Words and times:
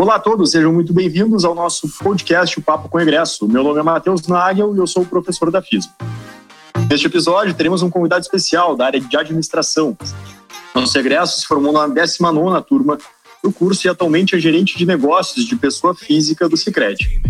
Olá 0.00 0.14
a 0.14 0.18
todos, 0.18 0.52
sejam 0.52 0.72
muito 0.72 0.94
bem-vindos 0.94 1.44
ao 1.44 1.54
nosso 1.54 1.86
podcast 2.02 2.58
O 2.58 2.62
Papo 2.62 2.88
com 2.88 2.98
Egresso. 2.98 3.46
Meu 3.46 3.62
nome 3.62 3.80
é 3.80 3.82
Matheus 3.82 4.26
Nagel 4.26 4.74
e 4.74 4.78
eu 4.78 4.86
sou 4.86 5.02
o 5.02 5.06
professor 5.06 5.50
da 5.50 5.60
FISM. 5.60 5.90
Neste 6.88 7.06
episódio, 7.06 7.52
teremos 7.52 7.82
um 7.82 7.90
convidado 7.90 8.22
especial 8.22 8.74
da 8.74 8.86
área 8.86 8.98
de 8.98 9.14
administração. 9.14 9.94
Nosso 10.74 10.98
egresso 10.98 11.42
se 11.42 11.46
formou 11.46 11.70
na 11.70 11.86
19ª 11.86 12.64
turma 12.64 12.96
do 13.44 13.52
curso 13.52 13.86
e 13.86 13.90
atualmente 13.90 14.34
é 14.34 14.38
gerente 14.38 14.78
de 14.78 14.86
negócios 14.86 15.44
de 15.44 15.54
pessoa 15.54 15.94
física 15.94 16.48
do 16.48 16.56
Sicredi. 16.56 17.20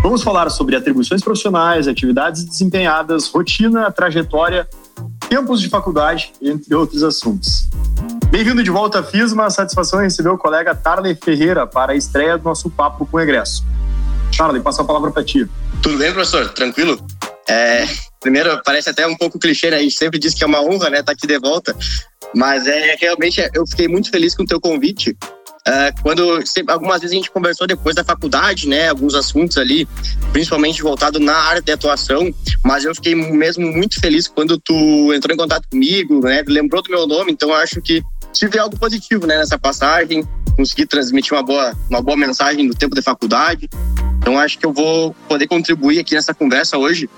Vamos 0.00 0.22
falar 0.22 0.48
sobre 0.48 0.76
atribuições 0.76 1.22
profissionais, 1.22 1.88
atividades 1.88 2.44
desempenhadas, 2.44 3.26
rotina, 3.26 3.90
trajetória, 3.90 4.68
tempos 5.28 5.60
de 5.60 5.68
faculdade, 5.68 6.32
entre 6.40 6.72
outros 6.72 7.02
assuntos. 7.02 7.68
Bem-vindo 8.32 8.64
de 8.64 8.70
volta 8.70 9.00
à 9.00 9.02
FISMA. 9.02 9.50
Satisfação 9.50 10.00
em 10.00 10.04
receber 10.04 10.30
o 10.30 10.38
colega 10.38 10.74
Tarley 10.74 11.14
Ferreira 11.14 11.66
para 11.66 11.92
a 11.92 11.94
estreia 11.94 12.38
do 12.38 12.44
nosso 12.44 12.70
Papo 12.70 13.04
com 13.04 13.18
o 13.18 13.20
Egresso. 13.20 13.62
Tarley, 14.34 14.62
passa 14.62 14.80
a 14.80 14.86
palavra 14.86 15.10
para 15.10 15.22
ti. 15.22 15.46
Tudo 15.82 15.98
bem, 15.98 16.10
professor? 16.14 16.48
Tranquilo? 16.48 16.98
É, 17.46 17.86
primeiro, 18.22 18.58
parece 18.64 18.88
até 18.88 19.06
um 19.06 19.14
pouco 19.18 19.38
clichê, 19.38 19.70
né? 19.70 19.76
A 19.76 19.82
gente 19.82 19.96
sempre 19.96 20.18
diz 20.18 20.32
que 20.32 20.42
é 20.42 20.46
uma 20.46 20.62
honra, 20.62 20.88
né, 20.88 21.00
estar 21.00 21.04
tá 21.04 21.12
aqui 21.12 21.26
de 21.26 21.38
volta. 21.38 21.76
Mas 22.34 22.66
é 22.66 22.96
realmente, 22.98 23.46
eu 23.52 23.66
fiquei 23.66 23.86
muito 23.86 24.10
feliz 24.10 24.34
com 24.34 24.44
o 24.44 24.46
teu 24.46 24.58
convite. 24.58 25.14
Uh, 25.68 26.02
quando 26.02 26.42
algumas 26.68 27.02
vezes 27.02 27.12
a 27.12 27.16
gente 27.16 27.30
conversou 27.30 27.66
depois 27.66 27.94
da 27.94 28.02
faculdade, 28.02 28.66
né, 28.66 28.88
alguns 28.88 29.14
assuntos 29.14 29.58
ali, 29.58 29.86
principalmente 30.32 30.82
voltado 30.82 31.20
na 31.20 31.36
área 31.36 31.60
de 31.60 31.70
atuação, 31.70 32.34
mas 32.64 32.84
eu 32.84 32.94
fiquei 32.94 33.14
mesmo 33.14 33.70
muito 33.70 34.00
feliz 34.00 34.26
quando 34.26 34.58
tu 34.58 35.12
entrou 35.12 35.32
em 35.32 35.38
contato 35.38 35.68
comigo, 35.70 36.20
né, 36.24 36.42
lembrou 36.48 36.82
do 36.82 36.90
meu 36.90 37.06
nome, 37.06 37.30
então 37.30 37.54
acho 37.54 37.80
que 37.80 38.02
tive 38.32 38.58
algo 38.58 38.78
positivo, 38.78 39.26
né, 39.26 39.38
nessa 39.38 39.58
passagem, 39.58 40.26
consegui 40.56 40.86
transmitir 40.86 41.32
uma 41.34 41.42
boa, 41.42 41.76
uma 41.88 42.02
boa 42.02 42.16
mensagem 42.16 42.66
no 42.66 42.74
tempo 42.74 42.94
de 42.94 43.02
faculdade. 43.02 43.68
Então 44.18 44.38
acho 44.38 44.58
que 44.58 44.66
eu 44.66 44.72
vou 44.72 45.14
poder 45.28 45.46
contribuir 45.46 45.98
aqui 45.98 46.14
nessa 46.14 46.32
conversa 46.32 46.78
hoje, 46.78 47.08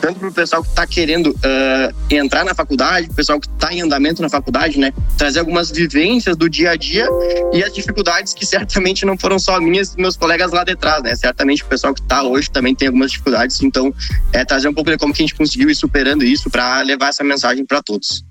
tanto 0.00 0.18
para 0.18 0.28
o 0.28 0.32
pessoal 0.32 0.62
que 0.62 0.68
está 0.68 0.86
querendo 0.86 1.30
uh, 1.30 1.94
entrar 2.10 2.44
na 2.44 2.54
faculdade, 2.54 3.08
o 3.10 3.14
pessoal 3.14 3.38
que 3.38 3.46
está 3.46 3.72
em 3.72 3.82
andamento 3.82 4.22
na 4.22 4.28
faculdade, 4.28 4.78
né, 4.78 4.92
trazer 5.16 5.40
algumas 5.40 5.70
vivências 5.70 6.36
do 6.36 6.48
dia 6.48 6.70
a 6.70 6.76
dia 6.76 7.06
e 7.52 7.62
as 7.62 7.72
dificuldades 7.72 8.32
que 8.32 8.46
certamente 8.46 9.04
não 9.04 9.18
foram 9.18 9.38
só 9.38 9.60
minhas 9.60 9.94
e 9.94 10.00
meus 10.00 10.16
colegas 10.16 10.52
lá 10.52 10.64
de 10.64 10.74
trás, 10.74 11.02
né? 11.02 11.14
Certamente 11.14 11.62
o 11.62 11.66
pessoal 11.66 11.92
que 11.92 12.00
está 12.00 12.22
hoje 12.22 12.50
também 12.50 12.74
tem 12.74 12.88
algumas 12.88 13.10
dificuldades, 13.10 13.62
então 13.62 13.94
é 14.32 14.44
trazer 14.44 14.68
um 14.68 14.74
pouco 14.74 14.90
de 14.90 14.96
como 14.96 15.12
que 15.12 15.22
a 15.22 15.26
gente 15.26 15.34
conseguiu 15.34 15.68
ir 15.68 15.74
superando 15.74 16.24
isso 16.24 16.48
para 16.48 16.80
levar 16.80 17.08
essa 17.08 17.22
mensagem 17.22 17.64
para 17.66 17.82
todos. 17.82 18.24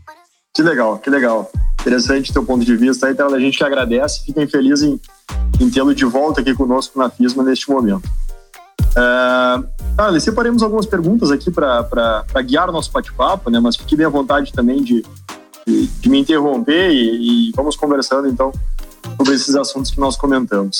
Que 0.59 0.63
legal, 0.63 0.99
que 0.99 1.09
legal. 1.09 1.49
Interessante 1.79 2.33
teu 2.33 2.43
ponto 2.43 2.65
de 2.65 2.75
vista. 2.75 3.09
Então, 3.09 3.33
a 3.33 3.39
gente 3.39 3.57
que 3.57 3.63
agradece, 3.63 4.25
fiquem 4.25 4.45
felizes 4.45 4.81
em, 4.83 4.99
em 5.57 5.69
tê-lo 5.69 5.95
de 5.95 6.03
volta 6.03 6.41
aqui 6.41 6.53
conosco 6.53 6.99
na 6.99 7.09
FISMA 7.09 7.43
neste 7.43 7.69
momento. 7.69 8.05
Uh, 8.89 9.65
ah, 9.97 10.19
separemos 10.19 10.61
algumas 10.61 10.85
perguntas 10.85 11.31
aqui 11.31 11.49
para 11.49 12.25
guiar 12.45 12.67
o 12.67 12.73
nosso 12.73 12.91
bate-papo, 12.91 13.49
né? 13.49 13.57
mas 13.61 13.77
fique 13.77 13.95
bem 13.95 14.05
à 14.05 14.09
vontade 14.09 14.51
também 14.51 14.83
de, 14.83 15.01
de, 15.65 15.87
de 15.87 16.09
me 16.09 16.19
interromper 16.19 16.91
e, 16.91 17.47
e, 17.47 17.51
vamos 17.55 17.77
conversando 17.77 18.27
então 18.27 18.51
sobre 19.15 19.35
esses 19.35 19.55
assuntos 19.55 19.91
que 19.91 19.99
nós 20.01 20.17
comentamos. 20.17 20.79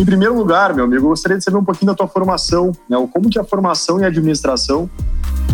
Em 0.00 0.04
primeiro 0.06 0.34
lugar, 0.34 0.72
meu 0.72 0.86
amigo, 0.86 1.08
gostaria 1.08 1.36
de 1.36 1.44
saber 1.44 1.58
um 1.58 1.64
pouquinho 1.64 1.92
da 1.92 1.94
tua 1.94 2.08
formação, 2.08 2.72
né? 2.88 2.96
como 3.12 3.28
que 3.28 3.38
a 3.38 3.44
formação 3.44 4.00
em 4.00 4.04
administração 4.06 4.88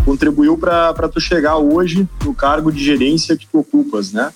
contribuiu 0.03 0.57
para 0.57 1.09
tu 1.09 1.19
chegar 1.19 1.57
hoje 1.57 2.07
no 2.23 2.33
cargo 2.33 2.71
de 2.71 2.83
gerência 2.83 3.37
que 3.37 3.47
tu 3.47 3.59
ocupas, 3.59 4.11
né? 4.11 4.31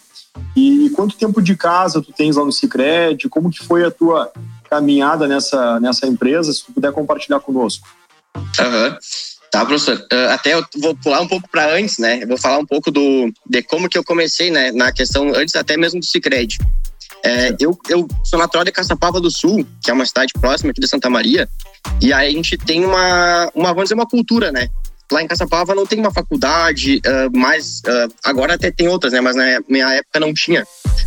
E, 0.55 0.85
e 0.85 0.89
quanto 0.89 1.17
tempo 1.17 1.41
de 1.41 1.55
casa 1.55 2.01
tu 2.01 2.11
tens 2.11 2.35
lá 2.35 2.45
no 2.45 2.51
Sicredi? 2.51 3.29
Como 3.29 3.49
que 3.49 3.63
foi 3.63 3.83
a 3.83 3.91
tua 3.91 4.31
caminhada 4.69 5.27
nessa, 5.27 5.79
nessa 5.79 6.07
empresa? 6.07 6.51
Se 6.51 6.65
tu 6.65 6.73
puder 6.73 6.91
compartilhar 6.91 7.39
conosco. 7.39 7.87
Uhum. 8.35 8.97
Tá, 9.51 9.65
professor. 9.65 9.97
Uh, 10.11 10.29
até 10.31 10.53
eu 10.53 10.65
vou 10.81 10.95
pular 10.95 11.21
um 11.21 11.27
pouco 11.27 11.47
para 11.49 11.73
antes, 11.73 11.97
né? 11.97 12.23
Eu 12.23 12.27
vou 12.27 12.37
falar 12.37 12.57
um 12.57 12.65
pouco 12.65 12.91
do, 12.91 13.31
de 13.45 13.61
como 13.63 13.87
que 13.87 13.97
eu 13.97 14.03
comecei, 14.03 14.51
né? 14.51 14.71
Na 14.71 14.91
questão, 14.91 15.29
antes 15.33 15.55
até 15.55 15.77
mesmo 15.77 15.99
do 15.99 16.05
Cicred. 16.05 16.57
É, 17.23 17.55
eu, 17.59 17.77
eu 17.89 18.07
sou 18.23 18.37
natural 18.37 18.63
de 18.63 18.71
Caçapava 18.71 19.19
do 19.19 19.31
Sul, 19.31 19.65
que 19.81 19.89
é 19.89 19.93
uma 19.93 20.05
cidade 20.05 20.33
próxima 20.39 20.71
aqui 20.71 20.79
de 20.79 20.87
Santa 20.87 21.09
Maria, 21.09 21.49
e 21.99 22.13
aí 22.13 22.27
a 22.27 22.31
gente 22.31 22.55
tem 22.57 22.85
uma, 22.85 23.49
uma 23.55 23.69
vamos 23.69 23.85
dizer, 23.85 23.95
uma 23.95 24.05
cultura, 24.05 24.51
né? 24.51 24.69
Lá 25.11 25.21
em 25.21 25.27
Caçapava 25.27 25.75
não 25.75 25.85
tem 25.85 25.99
uma 25.99 26.11
faculdade, 26.11 26.97
uh, 26.97 27.37
mas 27.37 27.81
uh, 27.81 28.13
agora 28.23 28.55
até 28.55 28.71
tem 28.71 28.87
outras, 28.87 29.13
né? 29.13 29.21
Mas 29.21 29.35
na 29.35 29.43
minha 29.69 29.93
época 29.93 30.19
não 30.19 30.33
tinha 30.33 30.65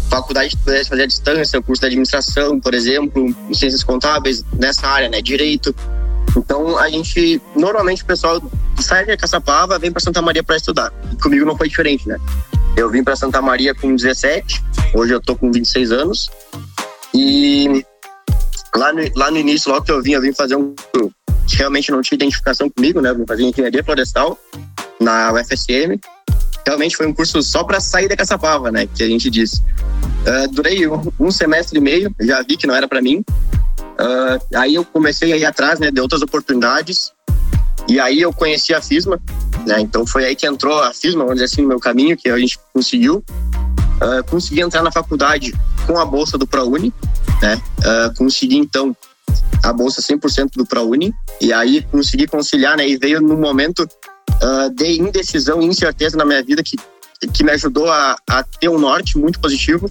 faculdade 0.08 0.56
pudesse 0.56 0.88
fazer 0.88 1.02
à 1.02 1.06
distância, 1.06 1.62
curso 1.62 1.80
de 1.80 1.86
administração, 1.86 2.58
por 2.58 2.74
exemplo, 2.74 3.34
ciências 3.52 3.82
contábeis, 3.82 4.44
nessa 4.54 4.86
área, 4.86 5.08
né? 5.08 5.20
Direito. 5.20 5.74
Então 6.36 6.78
a 6.78 6.88
gente, 6.88 7.40
normalmente 7.54 8.02
o 8.02 8.06
pessoal 8.06 8.40
sai 8.80 9.04
de 9.04 9.16
Caçapava, 9.16 9.78
vem 9.78 9.90
para 9.90 10.00
Santa 10.00 10.22
Maria 10.22 10.42
para 10.42 10.56
estudar. 10.56 10.92
Comigo 11.22 11.44
não 11.44 11.56
foi 11.56 11.68
diferente, 11.68 12.08
né? 12.08 12.18
Eu 12.76 12.90
vim 12.90 13.02
para 13.02 13.16
Santa 13.16 13.42
Maria 13.42 13.74
com 13.74 13.94
17, 13.94 14.62
hoje 14.94 15.12
eu 15.12 15.20
tô 15.20 15.34
com 15.34 15.50
26 15.50 15.90
anos. 15.90 16.30
E 17.14 17.84
lá 18.74 18.92
no, 18.92 19.02
lá 19.16 19.30
no 19.30 19.38
início, 19.38 19.70
logo 19.70 19.84
que 19.84 19.90
eu 19.90 20.02
vim, 20.02 20.12
eu 20.12 20.20
vim 20.20 20.32
fazer 20.32 20.56
um 20.56 20.74
realmente 21.56 21.90
não 21.90 22.02
tinha 22.02 22.16
identificação 22.16 22.68
comigo, 22.68 23.00
né? 23.00 23.10
Eu 23.10 23.24
fazer 23.26 23.42
engenharia 23.42 23.82
florestal 23.82 24.38
na 25.00 25.32
UFSM. 25.32 25.98
Realmente 26.66 26.96
foi 26.96 27.06
um 27.06 27.14
curso 27.14 27.42
só 27.42 27.64
para 27.64 27.80
sair 27.80 28.08
da 28.08 28.16
Caçapava, 28.16 28.70
né? 28.70 28.86
Que 28.94 29.02
a 29.02 29.06
gente 29.06 29.30
disse. 29.30 29.62
Uh, 30.26 30.48
durei 30.52 30.86
um, 30.86 31.10
um, 31.18 31.30
semestre 31.30 31.78
e 31.78 31.80
meio, 31.80 32.14
já 32.20 32.42
vi 32.42 32.56
que 32.56 32.66
não 32.66 32.74
era 32.74 32.86
para 32.86 33.00
mim. 33.00 33.24
Uh, 33.80 34.56
aí 34.56 34.74
eu 34.74 34.84
comecei 34.84 35.32
a 35.32 35.36
ir 35.36 35.44
atrás, 35.44 35.80
né? 35.80 35.90
De 35.90 36.00
outras 36.00 36.22
oportunidades. 36.22 37.12
E 37.88 37.98
aí 37.98 38.20
eu 38.20 38.32
conheci 38.32 38.74
a 38.74 38.82
FISMA, 38.82 39.18
né? 39.66 39.80
Então 39.80 40.06
foi 40.06 40.26
aí 40.26 40.36
que 40.36 40.46
entrou 40.46 40.82
a 40.82 40.92
FISMA, 40.92 41.20
vamos 41.20 41.34
dizer 41.34 41.46
assim, 41.46 41.62
no 41.62 41.68
meu 41.68 41.80
caminho, 41.80 42.16
que 42.16 42.28
a 42.28 42.38
gente 42.38 42.58
conseguiu. 42.72 43.24
Uh, 44.00 44.22
consegui 44.30 44.60
entrar 44.60 44.82
na 44.82 44.92
faculdade 44.92 45.52
com 45.86 45.98
a 45.98 46.04
bolsa 46.04 46.36
do 46.36 46.46
ProUni, 46.46 46.92
né? 47.40 47.60
Uh, 47.78 48.14
consegui 48.16 48.58
então 48.58 48.94
a 49.62 49.72
bolsa 49.72 50.00
100% 50.00 50.52
do 50.56 50.66
ProUni 50.66 51.14
e 51.40 51.52
aí 51.52 51.82
consegui 51.82 52.26
conciliar, 52.26 52.76
né? 52.76 52.88
E 52.88 52.96
veio 52.96 53.20
num 53.20 53.38
momento 53.38 53.80
uh, 53.82 54.70
de 54.74 55.00
indecisão 55.00 55.60
e 55.62 55.66
incerteza 55.66 56.16
na 56.16 56.24
minha 56.24 56.42
vida 56.42 56.62
que, 56.62 56.76
que 57.32 57.44
me 57.44 57.52
ajudou 57.52 57.90
a, 57.90 58.16
a 58.28 58.42
ter 58.42 58.68
um 58.68 58.78
norte 58.78 59.18
muito 59.18 59.40
positivo, 59.40 59.90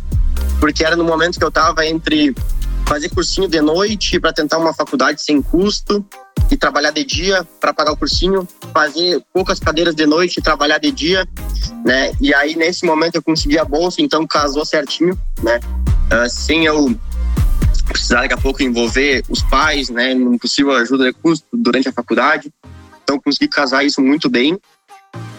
porque 0.59 0.83
era 0.83 0.95
no 0.95 1.03
momento 1.03 1.37
que 1.37 1.43
eu 1.43 1.49
estava 1.49 1.85
entre 1.85 2.35
fazer 2.87 3.09
cursinho 3.09 3.49
de 3.49 3.59
noite 3.59 4.19
para 4.19 4.31
tentar 4.31 4.57
uma 4.57 4.73
faculdade 4.73 5.21
sem 5.21 5.41
custo 5.41 6.05
e 6.49 6.55
trabalhar 6.55 6.91
de 6.91 7.03
dia 7.03 7.45
para 7.59 7.73
pagar 7.73 7.91
o 7.91 7.97
cursinho, 7.97 8.47
fazer 8.73 9.21
poucas 9.33 9.59
cadeiras 9.59 9.93
de 9.93 10.05
noite 10.05 10.37
e 10.37 10.41
trabalhar 10.41 10.77
de 10.77 10.91
dia, 10.91 11.27
né? 11.85 12.13
E 12.21 12.33
aí 12.33 12.55
nesse 12.55 12.85
momento 12.85 13.15
eu 13.15 13.21
consegui 13.21 13.59
a 13.59 13.65
bolsa, 13.65 14.01
então 14.01 14.25
casou 14.25 14.65
certinho, 14.65 15.19
né? 15.43 15.59
Uh, 16.07 16.29
sem 16.29 16.65
eu 16.65 16.95
precisar 17.87 18.21
daqui 18.21 18.33
a 18.33 18.37
pouco 18.37 18.61
envolver 18.61 19.23
os 19.29 19.41
pais, 19.43 19.89
né, 19.89 20.13
num 20.13 20.37
possível 20.37 20.73
ajuda 20.73 21.05
de 21.05 21.13
custo 21.13 21.47
durante 21.53 21.89
a 21.89 21.91
faculdade. 21.91 22.51
Então 23.03 23.19
consegui 23.19 23.47
casar 23.47 23.83
isso 23.85 24.01
muito 24.01 24.29
bem. 24.29 24.59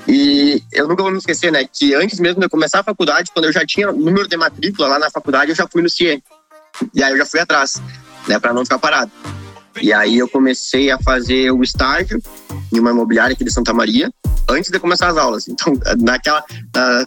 E 0.06 0.62
eu 0.72 0.88
nunca 0.88 1.02
vou 1.02 1.12
me 1.12 1.18
esquecer, 1.18 1.52
né, 1.52 1.64
que 1.70 1.94
antes 1.94 2.18
mesmo 2.18 2.40
de 2.40 2.46
eu 2.46 2.50
começar 2.50 2.80
a 2.80 2.84
faculdade, 2.84 3.30
quando 3.32 3.44
eu 3.44 3.52
já 3.52 3.64
tinha 3.66 3.92
número 3.92 4.26
de 4.26 4.36
matrícula 4.36 4.88
lá 4.88 4.98
na 4.98 5.10
faculdade, 5.10 5.50
eu 5.50 5.56
já 5.56 5.68
fui 5.68 5.82
no 5.82 5.90
CIE. 5.90 6.22
E 6.94 7.02
aí 7.02 7.12
eu 7.12 7.18
já 7.18 7.26
fui 7.26 7.40
atrás, 7.40 7.82
né, 8.26 8.38
para 8.38 8.54
não 8.54 8.64
ficar 8.64 8.78
parado. 8.78 9.10
E 9.80 9.92
aí 9.92 10.18
eu 10.18 10.28
comecei 10.28 10.90
a 10.90 10.98
fazer 10.98 11.50
o 11.50 11.62
estágio 11.62 12.20
em 12.72 12.78
uma 12.78 12.90
imobiliária 12.90 13.34
aqui 13.34 13.44
de 13.44 13.52
Santa 13.52 13.72
Maria, 13.72 14.10
antes 14.48 14.70
de 14.70 14.78
começar 14.78 15.08
as 15.08 15.16
aulas. 15.16 15.48
Então, 15.48 15.72
naquela 16.00 16.44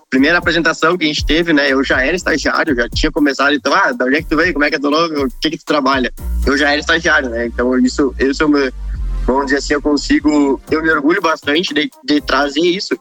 primeira 0.09 0.38
apresentação 0.38 0.98
que 0.98 1.06
a 1.06 1.08
gente 1.08 1.26
teve, 1.26 1.54
né, 1.54 1.72
eu 1.72 1.84
já 1.84 2.04
era 2.04 2.16
estagiário, 2.16 2.76
já 2.76 2.88
tinha 2.90 3.12
começado, 3.12 3.54
então, 3.54 3.74
ah, 3.74 3.92
da 3.92 4.06
onde 4.06 4.18
é 4.18 4.22
que 4.22 4.30
tu 4.30 4.38
veio, 4.38 4.54
como 4.54 4.66
é 4.66 4.70
que 4.70 4.76
é 4.76 4.80
teu 4.80 4.92
nome, 4.92 5.16
o 5.18 5.28
que 5.42 5.50
que 5.52 5.58
tu 5.58 5.66
trabalha? 5.66 6.12
Eu 6.46 6.58
já 6.58 6.70
era 6.70 6.80
estagiário, 6.80 7.30
né, 7.30 7.48
então 7.48 7.78
isso, 7.80 8.13
isso 8.19 8.44
é 8.44 8.72
vamos 9.25 9.45
dizer 9.45 9.57
assim, 9.57 9.74
eu 9.74 9.81
consigo, 9.81 10.60
eu 10.69 10.81
me 10.81 10.90
orgulho 10.90 11.22
bastante 11.22 11.74
de, 11.74 11.90
de 12.04 12.22
trazer 12.22 12.62
isso, 12.62 12.98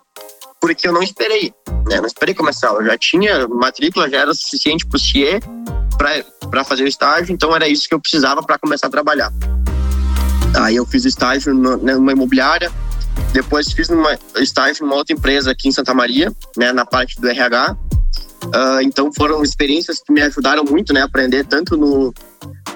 porque 0.60 0.86
eu 0.86 0.92
não 0.92 1.02
esperei, 1.02 1.52
né, 1.88 1.98
não 1.98 2.06
esperei 2.06 2.34
começar 2.34 2.68
a 2.68 2.70
aula, 2.70 2.82
eu 2.82 2.86
já 2.86 2.98
tinha 2.98 3.48
matrícula, 3.48 4.08
já 4.08 4.18
era 4.18 4.34
suficiente 4.34 4.86
para 4.86 4.96
o 4.96 5.00
CIE 5.00 5.40
para 6.50 6.64
fazer 6.64 6.84
o 6.84 6.88
estágio, 6.88 7.32
então 7.32 7.54
era 7.54 7.68
isso 7.68 7.88
que 7.88 7.94
eu 7.94 8.00
precisava 8.00 8.42
para 8.42 8.58
começar 8.58 8.86
a 8.86 8.90
trabalhar. 8.90 9.30
Aí 10.54 10.76
eu 10.76 10.84
fiz 10.84 11.04
estágio 11.04 11.54
né, 11.54 11.94
numa 11.94 12.12
imobiliária, 12.12 12.70
depois 13.32 13.72
fiz 13.72 13.88
uma 13.88 14.18
estágio 14.36 14.84
numa 14.84 14.96
outra 14.96 15.14
empresa 15.14 15.50
aqui 15.50 15.68
em 15.68 15.72
Santa 15.72 15.94
Maria, 15.94 16.32
né, 16.56 16.72
na 16.72 16.84
parte 16.84 17.20
do 17.20 17.28
RH. 17.28 17.76
Uh, 18.42 18.48
ah, 18.54 18.82
então 18.82 19.12
foram 19.12 19.42
experiências 19.42 20.00
que 20.00 20.12
me 20.12 20.22
ajudaram 20.22 20.64
muito, 20.64 20.92
né, 20.92 21.02
a 21.02 21.04
aprender 21.04 21.44
tanto 21.44 21.76
no, 21.76 22.12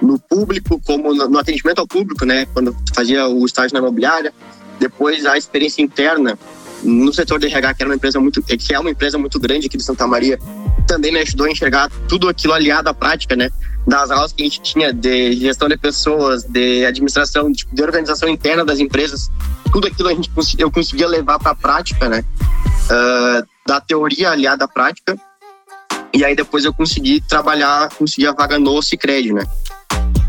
no 0.00 0.18
público 0.18 0.80
como 0.84 1.14
no, 1.14 1.28
no 1.28 1.38
atendimento 1.38 1.78
ao 1.78 1.86
público, 1.86 2.24
né, 2.24 2.46
quando 2.46 2.76
fazia 2.94 3.26
o 3.26 3.44
estágio 3.44 3.72
na 3.74 3.80
imobiliária. 3.80 4.32
Depois 4.78 5.24
a 5.24 5.36
experiência 5.38 5.82
interna 5.82 6.38
no 6.82 7.12
setor 7.12 7.40
de 7.40 7.46
RH, 7.46 7.74
que 7.74 7.82
era 7.82 7.90
uma 7.90 7.96
empresa 7.96 8.20
muito, 8.20 8.42
que 8.42 8.74
é 8.74 8.78
uma 8.78 8.90
empresa 8.90 9.16
muito 9.16 9.40
grande 9.40 9.66
aqui 9.66 9.76
de 9.76 9.82
Santa 9.82 10.06
Maria, 10.06 10.38
também 10.86 11.10
me 11.10 11.18
ajudou 11.20 11.46
a 11.46 11.50
enxergar 11.50 11.90
tudo 12.08 12.28
aquilo 12.28 12.52
aliado 12.52 12.88
à 12.88 12.94
prática, 12.94 13.34
né? 13.34 13.50
Das 13.86 14.10
aulas 14.10 14.32
que 14.32 14.42
a 14.42 14.46
gente 14.46 14.62
tinha 14.62 14.92
de 14.92 15.32
gestão 15.34 15.68
de 15.68 15.76
pessoas, 15.76 16.44
de 16.44 16.84
administração, 16.84 17.50
de, 17.50 17.66
de 17.70 17.82
organização 17.82 18.28
interna 18.28 18.64
das 18.64 18.78
empresas, 18.78 19.30
tudo 19.72 19.86
aquilo 19.86 20.08
a 20.08 20.14
gente 20.14 20.30
eu 20.58 20.70
conseguia 20.70 21.06
levar 21.08 21.38
para 21.38 21.52
a 21.52 21.54
prática, 21.54 22.08
né? 22.08 22.24
Uh, 22.84 23.46
da 23.66 23.80
teoria 23.80 24.30
aliada 24.30 24.64
à 24.64 24.68
prática. 24.68 25.16
E 26.12 26.24
aí 26.24 26.36
depois 26.36 26.64
eu 26.64 26.72
consegui 26.72 27.20
trabalhar, 27.20 27.88
consegui 27.94 28.26
a 28.26 28.32
vaga 28.32 28.58
no 28.58 28.80
Cicred, 28.80 29.32
né? 29.32 29.44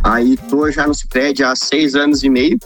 Aí 0.04 0.38
tô 0.50 0.70
já 0.72 0.88
no 0.88 0.94
Cicred 0.94 1.44
há 1.44 1.56
seis 1.56 1.96
anos 1.96 2.24
e 2.24 2.30
meio, 2.30 2.58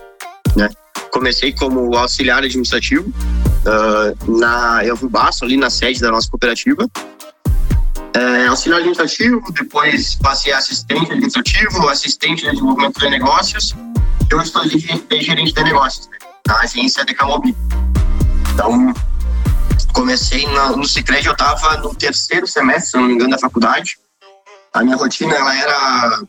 né? 0.56 0.70
Comecei 1.12 1.54
como 1.54 1.96
auxiliar 1.96 2.44
administrativo 2.44 3.10
uh, 3.10 4.40
na 4.40 4.86
Elvio 4.86 5.10
Basso, 5.10 5.44
ali 5.44 5.58
na 5.58 5.70
sede 5.70 6.00
da 6.00 6.12
nossa 6.12 6.30
cooperativa 6.30 6.88
é, 8.16 8.48
auxiliar 8.48 8.80
administrativo, 8.80 9.42
depois 9.52 10.16
passei 10.16 10.52
a 10.52 10.58
assistente 10.58 11.12
administrativo, 11.12 11.88
assistente 11.90 12.44
de 12.44 12.52
desenvolvimento 12.52 13.00
de 13.00 13.10
negócios. 13.10 13.76
Eu 14.30 14.42
estou 14.42 14.64
gerente 14.68 15.54
de 15.54 15.64
negócios 15.64 16.08
né, 16.08 16.18
na 16.48 16.60
agência 16.60 17.04
de 17.06 17.14
Camobi. 17.14 17.56
Então, 18.54 18.94
comecei 19.94 20.46
no, 20.48 20.78
no 20.78 20.88
Cicred, 20.88 21.26
eu 21.26 21.34
estava 21.34 21.78
no 21.78 21.94
terceiro 21.96 22.48
semestre, 22.48 22.92
se 22.92 22.98
não 22.98 23.04
me 23.04 23.14
engano, 23.14 23.32
da 23.32 23.40
faculdade. 23.40 23.98
A 24.74 24.84
minha 24.84 24.96
rotina 24.96 25.34
ela 25.36 25.56
era 25.56 26.22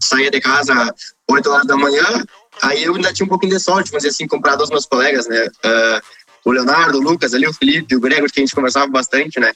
sair 0.00 0.30
de 0.30 0.40
casa 0.40 0.94
8 1.30 1.50
horas 1.50 1.66
da 1.66 1.76
manhã, 1.76 2.24
aí 2.62 2.84
eu 2.84 2.94
ainda 2.94 3.12
tinha 3.12 3.26
um 3.26 3.28
pouquinho 3.28 3.52
de 3.52 3.60
sorte, 3.60 3.90
dizer 3.90 4.08
assim, 4.08 4.26
comparado 4.26 4.62
aos 4.62 4.70
meus 4.70 4.86
colegas, 4.86 5.26
né? 5.26 5.46
Uh, 5.46 6.26
o 6.44 6.52
Leonardo, 6.52 6.98
o 6.98 7.02
Lucas, 7.02 7.34
ali, 7.34 7.46
o 7.46 7.52
Felipe, 7.52 7.96
o 7.96 8.00
Gregor, 8.00 8.30
que 8.30 8.40
a 8.40 8.44
gente 8.44 8.54
conversava 8.54 8.86
bastante, 8.86 9.40
né? 9.40 9.52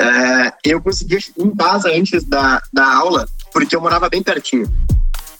É, 0.00 0.52
eu 0.64 0.80
conseguia 0.80 1.18
em 1.36 1.54
casa 1.54 1.88
antes 1.90 2.22
da, 2.24 2.62
da 2.72 2.94
aula, 2.94 3.28
porque 3.52 3.74
eu 3.74 3.80
morava 3.80 4.08
bem 4.08 4.22
pertinho. 4.22 4.70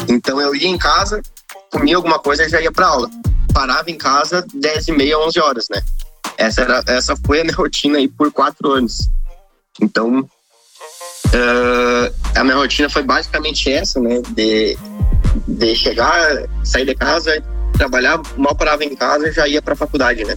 Então 0.09 0.41
eu 0.41 0.55
ia 0.55 0.69
em 0.69 0.77
casa, 0.77 1.23
comia 1.71 1.97
alguma 1.97 2.19
coisa 2.19 2.45
e 2.45 2.49
já 2.49 2.61
ia 2.61 2.73
para 2.73 2.87
aula. 2.87 3.09
Parava 3.53 3.91
em 3.91 3.97
casa 3.97 4.45
10 4.53 4.89
e 4.89 4.93
meia, 4.93 5.19
11 5.19 5.41
horas, 5.41 5.67
né? 5.71 5.81
Essa, 6.37 6.63
era, 6.63 6.83
essa 6.87 7.17
foi 7.25 7.41
a 7.41 7.45
minha 7.45 7.57
rotina 7.57 7.99
aí 7.99 8.09
por 8.09 8.33
quatro 8.33 8.73
anos. 8.73 9.09
Então, 9.81 10.21
uh, 10.21 12.15
a 12.35 12.43
minha 12.43 12.57
rotina 12.57 12.89
foi 12.89 13.03
basicamente 13.03 13.71
essa, 13.71 14.01
né? 14.01 14.21
De, 14.31 14.77
de 15.47 15.77
chegar, 15.77 16.49
sair 16.65 16.85
de 16.85 16.95
casa, 16.97 17.43
trabalhar, 17.75 18.21
mal 18.37 18.57
parava 18.57 18.85
em 18.85 18.97
casa 18.97 19.29
e 19.29 19.33
já 19.33 19.47
ia 19.47 19.63
para 19.63 19.75
a 19.75 19.77
faculdade, 19.77 20.25
né? 20.25 20.37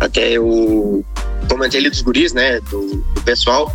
Até 0.00 0.30
eu 0.30 1.04
comentei 1.50 1.80
ali 1.80 1.90
dos 1.90 2.00
guris, 2.00 2.32
né, 2.32 2.60
do, 2.60 2.96
do, 2.96 3.22
pessoal. 3.22 3.74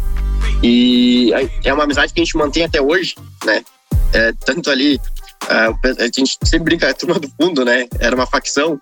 E 0.63 1.31
é 1.63 1.73
uma 1.73 1.83
amizade 1.83 2.13
que 2.13 2.21
a 2.21 2.23
gente 2.23 2.37
mantém 2.37 2.63
até 2.63 2.81
hoje, 2.81 3.15
né? 3.43 3.63
É, 4.13 4.31
tanto 4.45 4.69
ali, 4.71 4.99
a 5.49 6.05
gente 6.05 6.37
sempre 6.43 6.65
brinca, 6.65 6.89
a 6.89 6.93
turma 6.93 7.19
do 7.19 7.29
fundo, 7.39 7.65
né? 7.65 7.85
Era 7.99 8.15
uma 8.15 8.25
facção. 8.25 8.79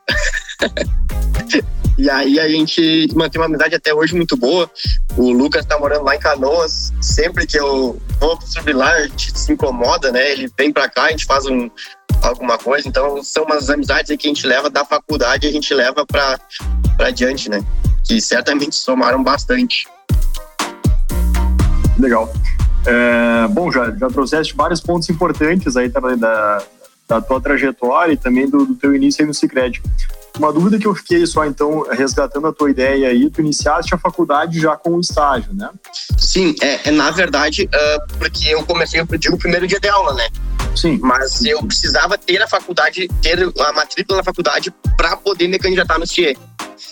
e 1.98 2.10
aí 2.10 2.40
a 2.40 2.48
gente 2.48 3.08
mantém 3.16 3.42
uma 3.42 3.48
amizade 3.48 3.76
até 3.76 3.94
hoje 3.94 4.16
muito 4.16 4.38
boa. 4.38 4.70
O 5.18 5.32
Lucas 5.32 5.66
tá 5.66 5.78
morando 5.80 6.04
lá 6.04 6.16
em 6.16 6.20
Canoas. 6.20 6.94
Sempre 7.02 7.48
que 7.48 7.60
eu 7.60 8.00
vou 8.20 8.40
subir 8.42 8.74
lá, 8.74 8.92
a 8.92 9.08
gente 9.08 9.38
se 9.38 9.52
incomoda, 9.52 10.12
né? 10.12 10.32
Ele 10.32 10.52
vem 10.58 10.72
para 10.72 10.88
cá, 10.88 11.06
a 11.06 11.12
gente 11.12 11.26
faz 11.26 11.46
um, 11.46 11.70
alguma 12.22 12.58
coisa. 12.58 12.88
Então, 12.88 13.24
são 13.24 13.44
umas 13.44 13.70
amizades 13.70 14.16
que 14.16 14.28
a 14.28 14.30
gente 14.30 14.46
leva 14.46 14.70
da 14.70 14.86
faculdade 14.86 15.48
a 15.48 15.52
gente 15.52 15.74
leva 15.74 16.06
para 16.06 16.40
adiante, 17.00 17.50
né? 17.50 17.60
Que 18.04 18.20
certamente 18.22 18.76
somaram 18.76 19.24
bastante. 19.24 19.88
Legal. 21.98 22.32
É, 22.86 23.48
bom, 23.48 23.72
já, 23.72 23.92
já 23.92 24.08
trouxeste 24.10 24.56
vários 24.56 24.82
pontos 24.82 25.10
importantes 25.10 25.78
aí 25.78 25.90
também 25.90 26.18
da, 26.18 26.62
da 27.08 27.22
tua 27.22 27.40
trajetória 27.40 28.14
e 28.14 28.18
também 28.18 28.50
do, 28.50 28.66
do 28.66 28.76
teu 28.76 28.94
início 28.96 29.24
aí 29.24 29.28
no 29.28 29.34
Cicred. 29.34 29.82
Uma 30.38 30.52
dúvida 30.52 30.80
que 30.80 30.88
eu 30.88 30.96
fiquei 30.96 31.26
só, 31.28 31.46
então, 31.46 31.86
resgatando 31.92 32.48
a 32.48 32.54
tua 32.54 32.72
ideia 32.72 33.10
aí, 33.10 33.30
tu 33.30 33.40
iniciaste 33.40 33.94
a 33.94 33.98
faculdade 34.00 34.60
já 34.60 34.76
com 34.76 34.96
o 34.96 35.00
estágio, 35.00 35.54
né? 35.54 35.70
Sim, 36.18 36.56
é, 36.60 36.90
é 36.90 36.92
na 36.92 37.12
verdade, 37.12 37.70
uh, 37.70 38.18
porque 38.18 38.48
eu 38.50 38.66
comecei, 38.66 39.00
eu 39.00 39.06
digo, 39.18 39.36
o 39.36 39.38
primeiro 39.38 39.68
dia 39.68 39.80
de 39.80 39.88
aula, 39.88 40.14
né? 40.16 40.28
Sim. 40.76 41.00
Mas 41.04 41.46
eu 41.46 41.62
precisava 41.64 42.18
ter 42.18 42.42
a 42.42 42.48
faculdade, 42.48 43.08
ter 43.22 43.44
a 43.44 43.74
matrícula 43.74 44.18
na 44.18 44.24
faculdade 44.24 44.74
para 44.98 45.16
poder 45.16 45.48
me 45.48 45.60
candidatar 45.60 46.00
no 46.00 46.08
CIE. 46.08 46.36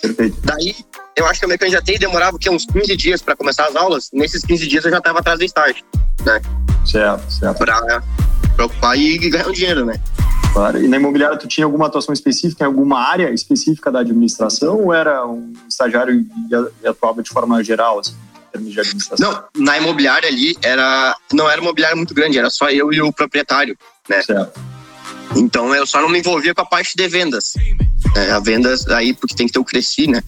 Perfeito. 0.00 0.36
Daí, 0.44 0.76
eu 1.16 1.26
acho 1.26 1.40
que 1.40 1.44
eu 1.44 1.48
me 1.48 1.58
candidatei 1.58 1.96
e 1.96 1.98
demorava 1.98 2.38
que, 2.38 2.48
uns 2.48 2.64
15 2.66 2.96
dias 2.96 3.22
para 3.22 3.36
começar 3.36 3.66
as 3.66 3.76
aulas. 3.76 4.10
Nesses 4.12 4.44
15 4.44 4.66
dias 4.66 4.84
eu 4.84 4.90
já 4.90 4.98
estava 4.98 5.20
atrás 5.20 5.38
do 5.38 5.44
estágio, 5.44 5.84
né? 6.24 6.40
Certo, 6.86 7.30
certo. 7.30 7.58
Para 7.58 8.02
preocupar 8.56 8.98
e 8.98 9.18
ganhar 9.30 9.48
um 9.48 9.52
dinheiro, 9.52 9.84
né? 9.84 10.00
Claro. 10.52 10.82
E 10.82 10.88
na 10.88 10.98
imobiliária 10.98 11.38
tu 11.38 11.48
tinha 11.48 11.64
alguma 11.64 11.86
atuação 11.86 12.12
específica 12.12 12.64
em 12.64 12.66
alguma 12.66 13.00
área 13.00 13.30
específica 13.30 13.90
da 13.90 14.00
administração 14.00 14.78
ou 14.78 14.92
era 14.92 15.26
um 15.26 15.52
estagiário 15.68 16.26
e 16.82 16.86
atuava 16.86 17.22
de 17.22 17.30
forma 17.30 17.62
geral, 17.64 17.98
assim, 17.98 18.12
em 18.12 18.52
termos 18.52 18.72
de 18.72 18.80
administração? 18.80 19.32
Não, 19.32 19.64
na 19.64 19.78
imobiliária 19.78 20.28
ali 20.28 20.56
era 20.60 21.16
não 21.32 21.48
era 21.48 21.60
imobiliária 21.60 21.96
muito 21.96 22.12
grande, 22.12 22.38
era 22.38 22.50
só 22.50 22.68
eu 22.68 22.92
e 22.92 23.00
o 23.00 23.12
proprietário, 23.12 23.76
né? 24.08 24.22
Certo. 24.22 24.60
Então 25.36 25.74
eu 25.74 25.86
só 25.86 26.02
não 26.02 26.10
me 26.10 26.18
envolvia 26.18 26.54
com 26.54 26.60
a 26.60 26.66
parte 26.66 26.94
de 26.94 27.08
vendas. 27.08 27.54
É, 28.14 28.32
a 28.32 28.38
vendas 28.38 28.86
aí, 28.88 29.14
porque 29.14 29.34
tem 29.34 29.46
que 29.46 29.52
ter 29.52 29.58
o 29.58 29.64
Cresci, 29.64 30.06
né? 30.06 30.22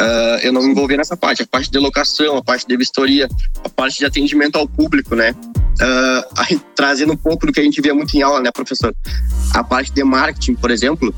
Uh, 0.00 0.38
eu 0.42 0.52
não 0.52 0.62
me 0.62 0.70
envolvi 0.70 0.96
nessa 0.96 1.16
parte, 1.16 1.42
a 1.42 1.46
parte 1.46 1.70
de 1.70 1.78
locação, 1.78 2.36
a 2.36 2.42
parte 2.42 2.66
de 2.66 2.76
vistoria, 2.76 3.28
a 3.64 3.68
parte 3.68 3.98
de 3.98 4.04
atendimento 4.04 4.56
ao 4.56 4.66
público, 4.66 5.14
né? 5.14 5.32
Uh, 5.80 6.28
aí, 6.38 6.60
trazendo 6.74 7.12
um 7.12 7.16
pouco 7.16 7.46
do 7.46 7.52
que 7.52 7.60
a 7.60 7.62
gente 7.62 7.80
via 7.80 7.94
muito 7.94 8.16
em 8.16 8.22
aula, 8.22 8.40
né, 8.40 8.50
professor? 8.50 8.94
A 9.54 9.62
parte 9.62 9.92
de 9.92 10.02
marketing, 10.02 10.54
por 10.54 10.70
exemplo, 10.70 11.14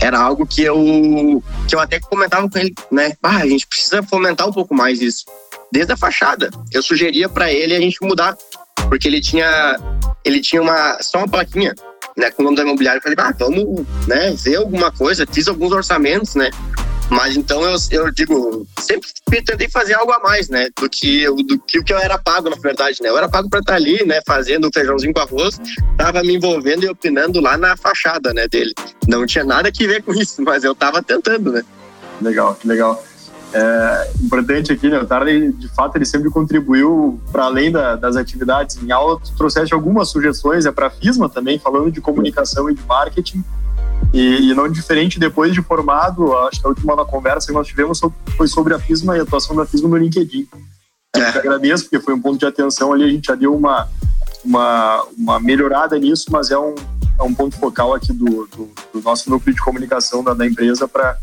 era 0.00 0.18
algo 0.18 0.46
que 0.46 0.62
eu 0.62 1.42
que 1.68 1.74
eu 1.74 1.80
até 1.80 2.00
comentava 2.00 2.48
com 2.48 2.58
ele, 2.58 2.74
né? 2.90 3.12
Ah, 3.22 3.38
a 3.38 3.46
gente 3.46 3.66
precisa 3.66 4.02
fomentar 4.02 4.48
um 4.48 4.52
pouco 4.52 4.74
mais 4.74 5.00
isso. 5.00 5.24
Desde 5.72 5.92
a 5.92 5.96
fachada, 5.96 6.50
eu 6.72 6.82
sugeria 6.82 7.28
para 7.28 7.52
ele 7.52 7.74
a 7.74 7.80
gente 7.80 7.98
mudar, 8.02 8.36
porque 8.88 9.08
ele 9.08 9.20
tinha 9.20 9.78
ele 10.24 10.40
tinha 10.40 10.62
uma 10.62 11.02
só 11.02 11.18
uma 11.18 11.28
plaquinha, 11.28 11.74
né, 12.16 12.30
com 12.30 12.42
o 12.42 12.44
nome 12.44 12.56
da 12.56 12.62
imobiliária. 12.62 13.00
Falei, 13.00 13.16
ah, 13.18 13.34
vamos, 13.38 13.86
né, 14.06 14.34
ver 14.36 14.56
alguma 14.56 14.90
coisa. 14.90 15.26
Fiz 15.30 15.48
alguns 15.48 15.72
orçamentos, 15.72 16.34
né? 16.34 16.50
Mas 17.10 17.36
então 17.36 17.62
eu, 17.62 17.76
eu 17.90 18.10
digo, 18.10 18.66
sempre 18.80 19.08
tentei 19.44 19.68
fazer 19.68 19.94
algo 19.94 20.12
a 20.12 20.20
mais, 20.20 20.48
né? 20.48 20.68
Do 20.76 20.88
que, 20.88 21.26
do 21.26 21.58
que 21.58 21.78
o 21.78 21.84
que 21.84 21.92
eu 21.92 21.98
era 21.98 22.18
pago, 22.18 22.48
na 22.48 22.56
verdade, 22.56 23.02
né? 23.02 23.08
Eu 23.08 23.18
era 23.18 23.28
pago 23.28 23.48
para 23.48 23.60
estar 23.60 23.74
ali, 23.74 24.04
né? 24.04 24.20
Fazendo 24.26 24.70
feijãozinho 24.72 25.12
com 25.12 25.20
arroz, 25.20 25.60
tava 25.96 26.22
me 26.22 26.34
envolvendo 26.34 26.84
e 26.84 26.88
opinando 26.88 27.40
lá 27.40 27.56
na 27.56 27.76
fachada, 27.76 28.32
né? 28.32 28.48
Dele. 28.48 28.72
Não 29.06 29.26
tinha 29.26 29.44
nada 29.44 29.70
que 29.70 29.86
ver 29.86 30.02
com 30.04 30.12
isso, 30.12 30.42
mas 30.42 30.64
eu 30.64 30.74
tava 30.74 31.02
tentando, 31.02 31.52
né? 31.52 31.62
Legal, 32.20 32.54
que 32.54 32.66
legal. 32.66 33.02
É 33.52 34.10
importante 34.20 34.72
aqui, 34.72 34.88
né? 34.88 34.98
O 34.98 35.06
Tarley, 35.06 35.52
de 35.52 35.68
fato, 35.68 35.96
ele 35.96 36.04
sempre 36.04 36.28
contribuiu 36.28 37.20
para 37.30 37.44
além 37.44 37.70
da, 37.70 37.94
das 37.94 38.16
atividades 38.16 38.82
em 38.82 38.90
aula. 38.90 39.20
Tu 39.20 39.32
trouxeste 39.36 39.72
algumas 39.72 40.08
sugestões, 40.08 40.66
é 40.66 40.72
para 40.72 40.88
a 40.88 40.90
FISMA 40.90 41.28
também, 41.28 41.58
falando 41.58 41.90
de 41.92 42.00
comunicação 42.00 42.68
e 42.68 42.74
de 42.74 42.82
marketing. 42.82 43.44
E, 44.12 44.50
e, 44.50 44.54
não 44.54 44.68
diferente 44.68 45.18
depois 45.18 45.52
de 45.52 45.62
formado, 45.62 46.36
acho 46.46 46.60
que 46.60 46.66
a 46.66 46.68
última 46.68 47.04
conversa 47.04 47.48
que 47.48 47.52
nós 47.52 47.66
tivemos 47.66 48.00
foi 48.36 48.46
sobre 48.46 48.74
a 48.74 48.78
FISMA 48.78 49.16
e 49.16 49.20
a 49.20 49.22
atuação 49.22 49.56
da 49.56 49.66
FISMA 49.66 49.88
no 49.88 49.96
LinkedIn. 49.96 50.46
Eu 51.16 51.22
é. 51.22 51.28
agradeço, 51.38 51.84
porque 51.84 52.00
foi 52.00 52.14
um 52.14 52.20
ponto 52.20 52.38
de 52.38 52.46
atenção 52.46 52.92
ali, 52.92 53.04
a 53.04 53.08
gente 53.08 53.26
já 53.26 53.34
deu 53.34 53.54
uma, 53.54 53.88
uma, 54.44 55.04
uma 55.16 55.40
melhorada 55.40 55.98
nisso, 55.98 56.26
mas 56.30 56.50
é 56.50 56.58
um, 56.58 56.74
é 57.18 57.22
um 57.22 57.34
ponto 57.34 57.56
focal 57.56 57.94
aqui 57.94 58.12
do, 58.12 58.46
do, 58.46 58.70
do 58.92 59.02
nosso 59.02 59.30
núcleo 59.30 59.54
de 59.54 59.60
comunicação 59.60 60.22
da, 60.22 60.34
da 60.34 60.46
empresa 60.46 60.86
para 60.86 61.18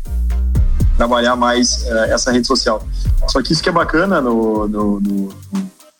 trabalhar 0.96 1.36
mais 1.36 1.84
uh, 1.84 2.04
essa 2.10 2.30
rede 2.30 2.46
social. 2.46 2.86
Só 3.28 3.42
que 3.42 3.52
isso 3.52 3.62
que 3.62 3.68
é 3.68 3.72
bacana 3.72 4.20
no, 4.20 4.68
no, 4.68 5.00
no, 5.00 5.28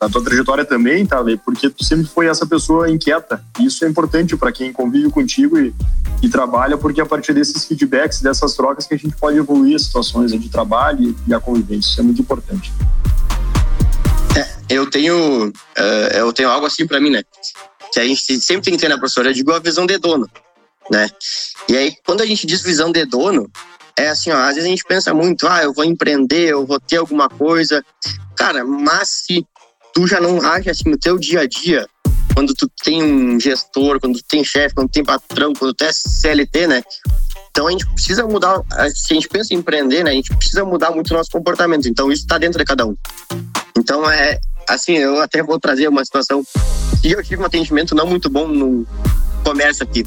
na 0.03 0.09
tua 0.09 0.25
trajetória 0.25 0.65
também, 0.65 1.07
tá, 1.07 1.21
Lê? 1.21 1.37
Porque 1.37 1.71
tu 1.71 1.85
sempre 1.85 2.07
foi 2.07 2.27
essa 2.27 2.45
pessoa 2.45 2.91
inquieta. 2.91 3.41
E 3.61 3.67
isso 3.67 3.85
é 3.85 3.89
importante 3.89 4.37
para 4.37 4.51
quem 4.51 4.73
convive 4.73 5.09
contigo 5.11 5.57
e, 5.57 5.73
e 6.21 6.29
trabalha, 6.29 6.77
porque 6.77 7.01
a 7.01 7.07
partir 7.07 7.33
desses 7.33 7.65
feedbacks, 7.65 8.21
dessas 8.21 8.55
trocas, 8.55 8.85
que 8.85 8.95
a 8.95 8.99
gente 8.99 9.17
pode 9.17 9.39
evoluir 9.39 9.77
as 9.77 9.83
situações 9.83 10.33
de 10.33 10.49
trabalho 10.49 11.17
e 11.25 11.33
a 11.33 11.39
convivência. 11.39 11.89
Isso 11.89 12.01
é 12.01 12.03
muito 12.03 12.21
importante. 12.21 12.73
É, 14.37 14.75
eu 14.75 14.91
tenho, 14.91 15.51
uh, 15.51 16.17
eu 16.17 16.33
tenho 16.33 16.49
algo 16.49 16.67
assim 16.67 16.85
para 16.85 17.01
mim, 17.01 17.11
né? 17.11 17.23
Que 17.93 18.01
a 18.01 18.05
gente 18.05 18.41
sempre 18.41 18.65
tem 18.65 18.75
que 18.75 18.81
ter 18.81 18.89
na 18.89 18.99
professora, 18.99 19.29
eu 19.29 19.35
digo 19.35 19.53
a 19.53 19.61
visão 19.61 19.87
de 19.87 19.99
dono, 19.99 20.29
né? 20.91 21.09
E 21.69 21.77
aí, 21.77 21.95
quando 22.05 22.23
a 22.23 22.27
gente 22.27 22.45
diz 22.45 22.61
visão 22.61 22.91
de 22.91 23.05
dono, 23.05 23.49
é 23.97 24.09
assim, 24.09 24.33
ó, 24.33 24.37
às 24.37 24.55
vezes 24.55 24.65
a 24.65 24.69
gente 24.69 24.85
pensa 24.85 25.15
muito, 25.15 25.47
ah, 25.47 25.63
eu 25.63 25.73
vou 25.73 25.85
empreender, 25.85 26.49
eu 26.49 26.67
vou 26.67 26.81
ter 26.81 26.97
alguma 26.97 27.29
coisa. 27.29 27.85
Cara, 28.37 28.65
mas 28.65 29.09
se 29.09 29.47
tu 29.93 30.07
já 30.07 30.21
não 30.21 30.41
age 30.41 30.71
assim 30.71 30.89
no 30.89 30.99
teu 30.99 31.19
dia 31.19 31.41
a 31.41 31.47
dia, 31.47 31.87
quando 32.35 32.55
tu 32.55 32.71
tem 32.83 33.03
um 33.03 33.39
gestor, 33.39 34.01
quando 34.01 34.19
tu 34.19 34.25
tem 34.29 34.45
chefe, 34.45 34.75
quando 34.75 34.89
tu 34.89 34.93
tem 34.93 35.05
patrão, 35.05 35.53
quando 35.53 35.75
tu 35.75 35.85
é 35.85 35.91
CLT, 35.93 36.67
né? 36.67 36.83
Então 37.51 37.67
a 37.67 37.71
gente 37.71 37.87
precisa 37.87 38.25
mudar, 38.25 38.63
se 38.95 39.13
a 39.13 39.15
gente 39.15 39.29
pensa 39.29 39.53
em 39.53 39.59
empreender, 39.59 40.03
né, 40.03 40.11
a 40.11 40.15
gente 40.15 40.35
precisa 40.35 40.65
mudar 40.65 40.91
muito 40.91 41.11
o 41.11 41.17
nosso 41.17 41.31
comportamento. 41.31 41.87
Então 41.87 42.11
isso 42.11 42.23
está 42.23 42.39
dentro 42.39 42.59
de 42.59 42.65
cada 42.65 42.87
um. 42.87 42.97
Então 43.77 44.11
é 44.11 44.39
assim, 44.69 44.95
eu 44.95 45.21
até 45.21 45.43
vou 45.43 45.59
trazer 45.61 45.89
uma 45.89 46.05
situação. 46.05 46.43
E 47.05 47.13
eu 47.13 47.23
tive 47.23 47.43
um 47.43 47.47
atendimento 47.47 47.95
não 47.95 48.07
muito 48.07 48.31
bom 48.31 48.49
no 48.49 48.87
comércio 49.45 49.83
aqui. 49.85 50.05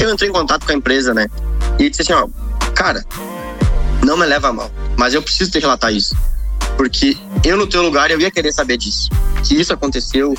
Eu 0.00 0.12
entrei 0.12 0.30
em 0.30 0.32
contato 0.32 0.64
com 0.64 0.72
a 0.72 0.74
empresa, 0.74 1.12
né? 1.14 1.28
E 1.78 1.88
disse 1.88 2.02
assim, 2.02 2.12
ó, 2.12 2.28
cara, 2.74 3.04
não 4.04 4.16
me 4.16 4.26
leva 4.26 4.48
a 4.48 4.52
mal, 4.52 4.70
mas 4.96 5.14
eu 5.14 5.22
preciso 5.22 5.50
te 5.50 5.58
relatar 5.58 5.92
isso. 5.92 6.16
Porque 6.78 7.16
eu, 7.44 7.56
no 7.56 7.66
teu 7.66 7.82
lugar, 7.82 8.08
eu 8.08 8.20
ia 8.20 8.30
querer 8.30 8.52
saber 8.52 8.76
disso. 8.76 9.10
Que 9.44 9.60
isso 9.60 9.72
aconteceu, 9.72 10.32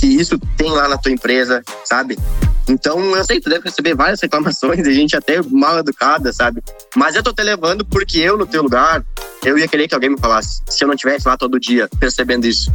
que 0.00 0.06
isso 0.06 0.38
tem 0.56 0.70
lá 0.70 0.88
na 0.88 0.96
tua 0.96 1.12
empresa, 1.12 1.62
sabe? 1.84 2.18
Então, 2.66 3.14
eu 3.14 3.22
sei 3.22 3.36
que 3.36 3.42
tu 3.42 3.50
deve 3.50 3.68
receber 3.68 3.94
várias 3.94 4.18
reclamações, 4.22 4.86
e 4.86 4.94
gente 4.94 5.14
até 5.14 5.42
mal 5.42 5.78
educada, 5.78 6.32
sabe? 6.32 6.64
Mas 6.96 7.14
eu 7.14 7.22
tô 7.22 7.34
te 7.34 7.42
levando 7.42 7.84
porque 7.84 8.16
eu, 8.18 8.38
no 8.38 8.46
teu 8.46 8.62
lugar, 8.62 9.04
eu 9.44 9.58
ia 9.58 9.68
querer 9.68 9.86
que 9.86 9.94
alguém 9.94 10.08
me 10.08 10.18
falasse, 10.18 10.62
se 10.66 10.82
eu 10.82 10.88
não 10.88 10.96
tivesse 10.96 11.28
lá 11.28 11.36
todo 11.36 11.60
dia 11.60 11.86
percebendo 12.00 12.46
isso. 12.46 12.72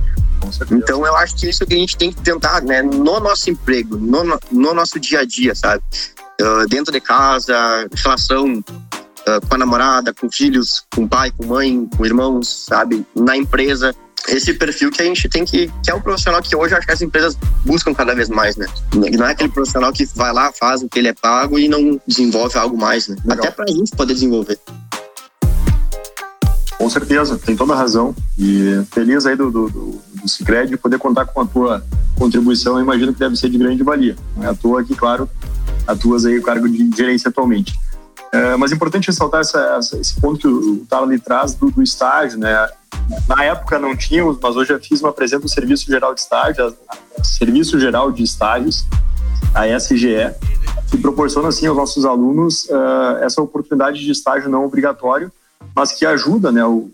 Então, 0.72 1.04
eu 1.04 1.16
acho 1.16 1.36
que 1.36 1.50
isso 1.50 1.66
que 1.66 1.74
a 1.74 1.78
gente 1.78 1.98
tem 1.98 2.14
que 2.14 2.22
tentar, 2.22 2.62
né? 2.62 2.84
No 2.84 3.20
nosso 3.20 3.50
emprego, 3.50 3.98
no, 3.98 4.40
no 4.52 4.74
nosso 4.76 5.00
dia 5.00 5.22
a 5.22 5.26
dia, 5.26 5.56
sabe? 5.56 5.84
Uh, 6.40 6.68
dentro 6.70 6.94
de 6.94 7.02
casa, 7.02 7.88
relação 7.96 8.64
uh, 9.38 9.48
com 9.48 9.56
a 9.56 9.58
namorada, 9.58 10.14
com 10.14 10.30
filhos, 10.30 10.84
com 10.94 11.08
pai, 11.08 11.32
com 11.32 11.46
mãe, 11.46 11.88
com 11.96 12.06
irmãos, 12.06 12.66
sabe? 12.68 13.06
Na 13.16 13.36
empresa. 13.36 13.96
Esse 14.28 14.54
perfil 14.54 14.92
que 14.92 15.02
a 15.02 15.06
gente 15.06 15.28
tem 15.30 15.46
que. 15.46 15.72
que 15.84 15.90
é 15.90 15.94
o 15.94 16.02
profissional 16.02 16.42
que 16.42 16.56
hoje 16.56 16.76
acho 16.76 16.86
que 16.86 16.94
as 16.94 17.02
empresas 17.02 17.38
buscam 17.66 17.94
cada 17.94 18.14
vez 18.14 18.30
mais, 18.30 18.58
né? 18.58 18.68
Não 18.94 19.26
é 19.26 19.32
aquele 19.32 19.50
profissional 19.50 19.92
que 19.94 20.06
vai 20.16 20.34
lá, 20.34 20.52
faz 20.52 20.84
o 20.84 20.90
que 20.90 21.00
ele 21.00 21.08
é 21.08 21.14
pago 21.14 21.58
e 21.58 21.68
não 21.68 22.00
desenvolve 22.06 22.58
algo 22.58 22.78
mais, 22.78 23.08
né? 23.08 23.16
Legal. 23.24 23.46
Até 23.46 23.52
pra 23.52 23.66
gente 23.68 23.92
poder 23.96 24.14
desenvolver. 24.14 24.60
Com 26.78 26.90
certeza, 26.90 27.38
tem 27.38 27.58
toda 27.58 27.74
a 27.74 27.76
razão. 27.76 28.16
E 28.38 28.82
feliz 28.92 29.26
aí 29.26 29.36
do, 29.36 29.52
do, 29.52 29.70
do, 29.70 30.02
do 30.22 30.30
Cicred 30.30 30.78
poder 30.78 30.98
contar 30.98 31.26
com 31.26 31.42
a 31.42 31.46
tua 31.46 31.84
contribuição. 32.18 32.78
Eu 32.78 32.84
imagino 32.84 33.14
que 33.14 33.20
deve 33.20 33.36
ser 33.36 33.50
de 33.50 33.58
grande 33.58 33.84
valia. 33.84 34.16
Não 34.38 34.46
é 34.46 34.48
à 34.48 34.54
toa 34.54 34.84
que, 34.84 34.96
claro, 34.96 35.30
atuas 35.86 36.26
aí 36.26 36.38
o 36.38 36.42
cargo 36.42 36.70
de 36.70 36.90
gerência 36.96 37.30
atualmente. 37.30 37.78
É, 38.32 38.56
mas 38.56 38.72
é 38.72 38.76
importante 38.76 39.08
ressaltar 39.08 39.42
essa, 39.42 39.60
essa, 39.78 39.98
esse 39.98 40.20
ponto 40.20 40.40
que 40.40 40.48
o 40.48 40.86
Tala 40.88 41.18
traz 41.20 41.56
do, 41.56 41.72
do, 41.72 41.82
estágio, 41.82 42.38
né? 42.38 42.70
Na 43.28 43.44
época 43.44 43.80
não 43.80 43.96
tínhamos, 43.96 44.38
mas 44.42 44.56
hoje 44.56 44.74
a 44.74 44.80
FISMA 44.80 45.10
apresenta 45.10 45.46
o 45.46 45.50
Serviço 45.50 45.86
Geral 45.88 46.14
de 46.14 46.22
Estágio, 46.22 46.76
Serviço 47.24 47.80
Geral 47.80 48.12
de 48.12 48.24
Estágios, 48.24 48.86
a 49.54 49.68
SGE, 49.68 50.32
que 50.92 50.98
proporciona 50.98 51.48
assim 51.48 51.66
aos 51.66 51.78
nossos 51.78 52.06
alunos 52.06 52.66
uh, 52.66 53.18
essa 53.22 53.42
oportunidade 53.42 54.00
de 54.00 54.12
estágio 54.12 54.50
não 54.50 54.64
obrigatório, 54.64 55.32
mas 55.76 55.92
que 55.92 56.06
ajuda, 56.06 56.52
né, 56.52 56.64
o, 56.64 56.90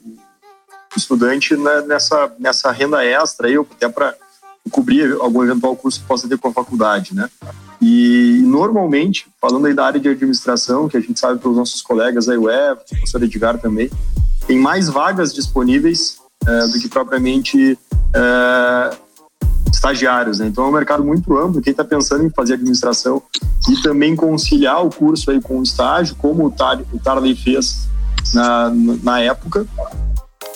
o 0.95 0.97
estudante 0.97 1.55
nessa 1.57 2.31
nessa 2.39 2.71
renda 2.71 3.03
extra 3.03 3.47
aí, 3.47 3.57
até 3.57 3.89
para 3.89 4.15
cobrir 4.71 5.17
algum 5.19 5.43
eventual 5.43 5.75
curso 5.75 5.99
que 5.99 6.07
possa 6.07 6.27
ter 6.27 6.37
com 6.37 6.47
a 6.47 6.53
faculdade, 6.53 7.13
né? 7.13 7.29
E 7.81 8.41
normalmente, 8.45 9.27
falando 9.41 9.67
aí 9.67 9.73
da 9.73 9.85
área 9.85 9.99
de 9.99 10.09
administração, 10.09 10.87
que 10.87 10.97
a 10.97 10.99
gente 10.99 11.19
sabe 11.19 11.39
pelos 11.39 11.57
nossos 11.57 11.81
colegas 11.81 12.29
aí, 12.29 12.37
o 12.37 12.49
Evo, 12.49 12.81
o 12.81 12.89
professor 12.89 13.23
Edgar 13.23 13.59
também, 13.59 13.89
tem 14.47 14.57
mais 14.57 14.87
vagas 14.87 15.33
disponíveis 15.33 16.19
é, 16.47 16.67
do 16.67 16.79
que 16.79 16.87
propriamente 16.87 17.77
é, 18.15 18.97
estagiários, 19.71 20.39
né? 20.39 20.47
Então 20.47 20.65
é 20.65 20.67
um 20.67 20.71
mercado 20.71 21.03
muito 21.03 21.37
amplo. 21.37 21.61
Quem 21.61 21.71
está 21.71 21.83
pensando 21.83 22.23
em 22.23 22.29
fazer 22.29 22.53
administração 22.53 23.21
e 23.69 23.81
também 23.81 24.15
conciliar 24.15 24.85
o 24.85 24.89
curso 24.89 25.31
aí 25.31 25.41
com 25.41 25.59
o 25.59 25.63
estágio, 25.63 26.15
como 26.15 26.45
o, 26.45 26.51
Tar, 26.51 26.81
o 26.93 26.99
Tarley 26.99 27.35
fez 27.35 27.87
na, 28.33 28.71
na 29.03 29.19
época, 29.19 29.65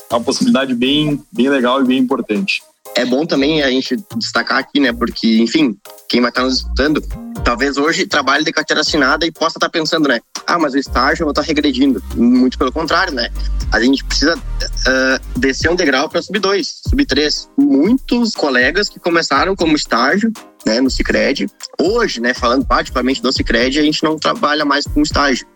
é 0.10 0.16
uma 0.16 0.24
possibilidade 0.24 0.74
bem, 0.74 1.22
bem 1.32 1.50
legal 1.50 1.82
e 1.82 1.86
bem 1.86 2.00
importante 2.00 2.64
é 2.96 3.06
bom 3.06 3.26
também 3.26 3.64
a 3.64 3.70
gente 3.70 3.96
destacar 4.16 4.58
aqui, 4.58 4.80
né? 4.80 4.92
Porque, 4.92 5.38
enfim, 5.40 5.78
quem 6.10 6.22
vai 6.22 6.30
estar 6.30 6.44
nos 6.44 6.58
escutando, 6.58 7.02
talvez 7.44 7.78
hoje 7.78 8.06
trabalhe 8.06 8.44
de 8.44 8.52
carteira 8.52 8.82
assinada 8.82 9.26
e 9.26 9.32
possa 9.32 9.58
estar 9.58 9.70
pensando, 9.70 10.10
né? 10.10 10.20
Ah, 10.46 10.60
mas 10.60 10.74
o 10.74 10.78
estágio 10.78 11.24
eu 11.24 11.26
vou 11.26 11.32
estar 11.32 11.44
regredindo. 11.44 12.04
Muito 12.16 12.58
pelo 12.58 12.72
contrário, 12.72 13.14
né? 13.14 13.30
A 13.72 13.80
gente 13.80 14.04
precisa 14.04 14.36
uh, 14.36 15.40
descer 15.40 15.70
um 15.70 15.76
degrau 15.76 16.10
para 16.10 16.22
sub 16.22 16.38
2, 16.40 16.82
sub 16.90 17.06
3. 17.06 17.50
Muitos 17.58 18.34
colegas 18.34 18.90
que 18.90 19.00
começaram 19.00 19.56
como 19.56 19.76
estágio, 19.76 20.32
né, 20.66 20.82
no 20.82 20.90
Cicred, 20.90 21.48
hoje, 21.80 22.20
né, 22.20 22.34
falando 22.34 22.66
particularmente 22.66 23.22
do 23.22 23.32
Cicred, 23.32 23.80
a 23.80 23.84
gente 23.84 24.04
não 24.04 24.18
trabalha 24.18 24.66
mais 24.66 24.86
com 24.86 25.02
estágio. 25.02 25.48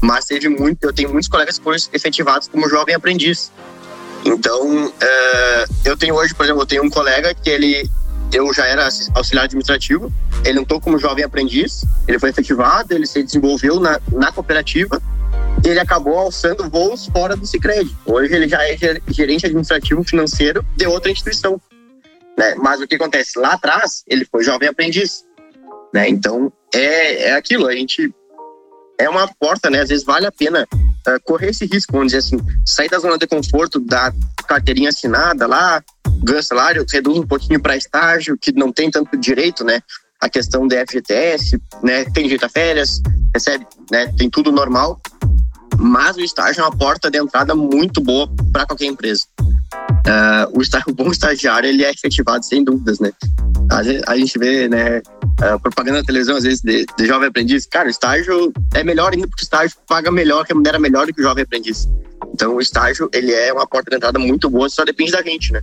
Mas 0.00 0.24
teve 0.24 0.48
muito, 0.48 0.82
eu 0.82 0.92
tenho 0.92 1.10
muitos 1.10 1.28
colegas 1.28 1.58
que 1.58 1.64
foram 1.64 1.76
efetivados 1.92 2.48
como 2.48 2.68
jovem 2.68 2.94
aprendiz. 2.94 3.52
Então, 4.26 4.92
é, 5.00 5.64
eu 5.84 5.96
tenho 5.96 6.14
hoje, 6.16 6.34
por 6.34 6.44
exemplo, 6.44 6.62
eu 6.62 6.66
tenho 6.66 6.84
um 6.84 6.90
colega 6.90 7.32
que 7.32 7.48
ele, 7.48 7.88
eu 8.32 8.52
já 8.52 8.66
era 8.66 8.88
auxiliar 9.14 9.44
administrativo, 9.44 10.12
ele 10.44 10.58
entrou 10.58 10.80
como 10.80 10.98
jovem 10.98 11.24
aprendiz, 11.24 11.84
ele 12.08 12.18
foi 12.18 12.30
efetivado, 12.30 12.92
ele 12.92 13.06
se 13.06 13.22
desenvolveu 13.22 13.78
na, 13.78 14.00
na 14.10 14.32
cooperativa 14.32 15.00
e 15.64 15.68
ele 15.68 15.78
acabou 15.78 16.18
alçando 16.18 16.68
voos 16.68 17.06
fora 17.06 17.36
do 17.36 17.46
Cicred. 17.46 17.88
Hoje 18.04 18.34
ele 18.34 18.48
já 18.48 18.62
é 18.68 18.76
gerente 19.08 19.46
administrativo 19.46 20.02
financeiro 20.02 20.66
de 20.76 20.86
outra 20.86 21.10
instituição. 21.10 21.60
Né? 22.36 22.56
Mas 22.56 22.80
o 22.80 22.86
que 22.86 22.96
acontece? 22.96 23.38
Lá 23.38 23.52
atrás, 23.52 24.02
ele 24.08 24.24
foi 24.24 24.42
jovem 24.42 24.68
aprendiz. 24.68 25.24
Né? 25.94 26.08
Então, 26.08 26.52
é, 26.74 27.28
é 27.28 27.32
aquilo, 27.36 27.68
a 27.68 27.74
gente 27.74 28.12
é 28.98 29.08
uma 29.08 29.28
porta, 29.38 29.70
né? 29.70 29.80
Às 29.80 29.88
vezes 29.88 30.04
vale 30.04 30.26
a 30.26 30.32
pena 30.32 30.66
uh, 31.08 31.20
correr 31.24 31.50
esse 31.50 31.66
risco, 31.66 31.92
vamos 31.92 32.12
dizer 32.12 32.18
assim, 32.18 32.36
sair 32.64 32.88
da 32.88 32.98
zona 32.98 33.18
de 33.18 33.26
conforto 33.26 33.80
da 33.80 34.12
carteirinha 34.46 34.88
assinada 34.88 35.46
lá, 35.46 35.82
ganha 36.22 36.42
salário, 36.42 36.84
reduz 36.90 37.18
um 37.18 37.26
pouquinho 37.26 37.60
para 37.60 37.76
estágio, 37.76 38.36
que 38.40 38.52
não 38.52 38.72
tem 38.72 38.90
tanto 38.90 39.16
direito, 39.16 39.64
né? 39.64 39.80
A 40.20 40.28
questão 40.28 40.66
da 40.66 40.76
FGTS, 40.86 41.60
né? 41.82 42.04
Tem 42.06 42.24
direito 42.24 42.46
a 42.46 42.48
férias, 42.48 43.00
recebe, 43.34 43.66
né? 43.90 44.06
Tem 44.16 44.30
tudo 44.30 44.50
normal. 44.50 45.00
Mas 45.78 46.16
o 46.16 46.20
estágio 46.20 46.62
é 46.62 46.64
uma 46.64 46.76
porta 46.76 47.10
de 47.10 47.18
entrada 47.18 47.54
muito 47.54 48.00
boa 48.00 48.28
para 48.52 48.64
qualquer 48.64 48.86
empresa. 48.86 49.24
Uh, 50.06 50.58
o, 50.58 50.62
estágio, 50.62 50.86
o 50.92 50.94
bom 50.94 51.10
estagiário 51.10 51.68
ele 51.68 51.84
é 51.84 51.90
efetivado 51.90 52.44
sem 52.44 52.64
dúvidas, 52.64 52.98
né? 52.98 53.12
A, 53.70 54.12
a 54.12 54.16
gente 54.16 54.38
vê, 54.38 54.68
né, 54.68 55.02
propaganda 55.62 55.98
na 55.98 56.04
televisão 56.04 56.36
às 56.36 56.44
vezes 56.44 56.60
de, 56.62 56.86
de, 56.96 57.06
jovem 57.06 57.28
aprendiz. 57.28 57.66
Cara, 57.66 57.88
o 57.88 57.90
estágio 57.90 58.52
é 58.74 58.82
melhor 58.82 59.12
ainda 59.12 59.26
porque 59.26 59.42
o 59.42 59.44
estágio 59.44 59.76
paga 59.86 60.10
melhor, 60.10 60.44
remunera 60.48 60.78
melhor 60.78 61.06
do 61.06 61.12
que 61.12 61.20
o 61.20 61.24
jovem 61.24 61.44
aprendiz. 61.44 61.88
Então 62.32 62.54
o 62.54 62.60
estágio 62.60 63.08
ele 63.12 63.32
é 63.32 63.52
uma 63.52 63.66
porta 63.66 63.90
de 63.90 63.96
entrada 63.96 64.18
muito 64.18 64.48
boa, 64.48 64.68
só 64.68 64.84
depende 64.84 65.12
da 65.12 65.22
gente, 65.22 65.52
né? 65.52 65.60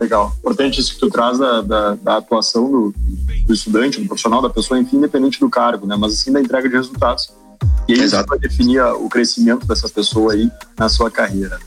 Legal. 0.00 0.34
Importante 0.38 0.80
isso 0.80 0.94
que 0.94 1.00
tu 1.00 1.10
traz 1.10 1.38
da, 1.38 1.60
da, 1.60 1.94
da 1.94 2.16
atuação 2.16 2.70
do, 2.70 2.94
do, 3.46 3.52
estudante, 3.52 4.00
do 4.00 4.06
profissional, 4.06 4.42
da 4.42 4.50
pessoa, 4.50 4.80
enfim, 4.80 4.96
independente 4.96 5.38
do 5.38 5.48
cargo, 5.48 5.86
né? 5.86 5.96
Mas 5.96 6.14
assim 6.14 6.32
da 6.32 6.40
entrega 6.40 6.68
de 6.68 6.74
resultados. 6.74 7.32
E 7.88 7.92
isso 7.92 8.16
vai 8.26 8.38
definir 8.38 8.82
o 8.82 9.08
crescimento 9.08 9.66
dessa 9.66 9.88
pessoa 9.88 10.32
aí 10.32 10.50
na 10.78 10.88
sua 10.88 11.10
carreira. 11.10 11.58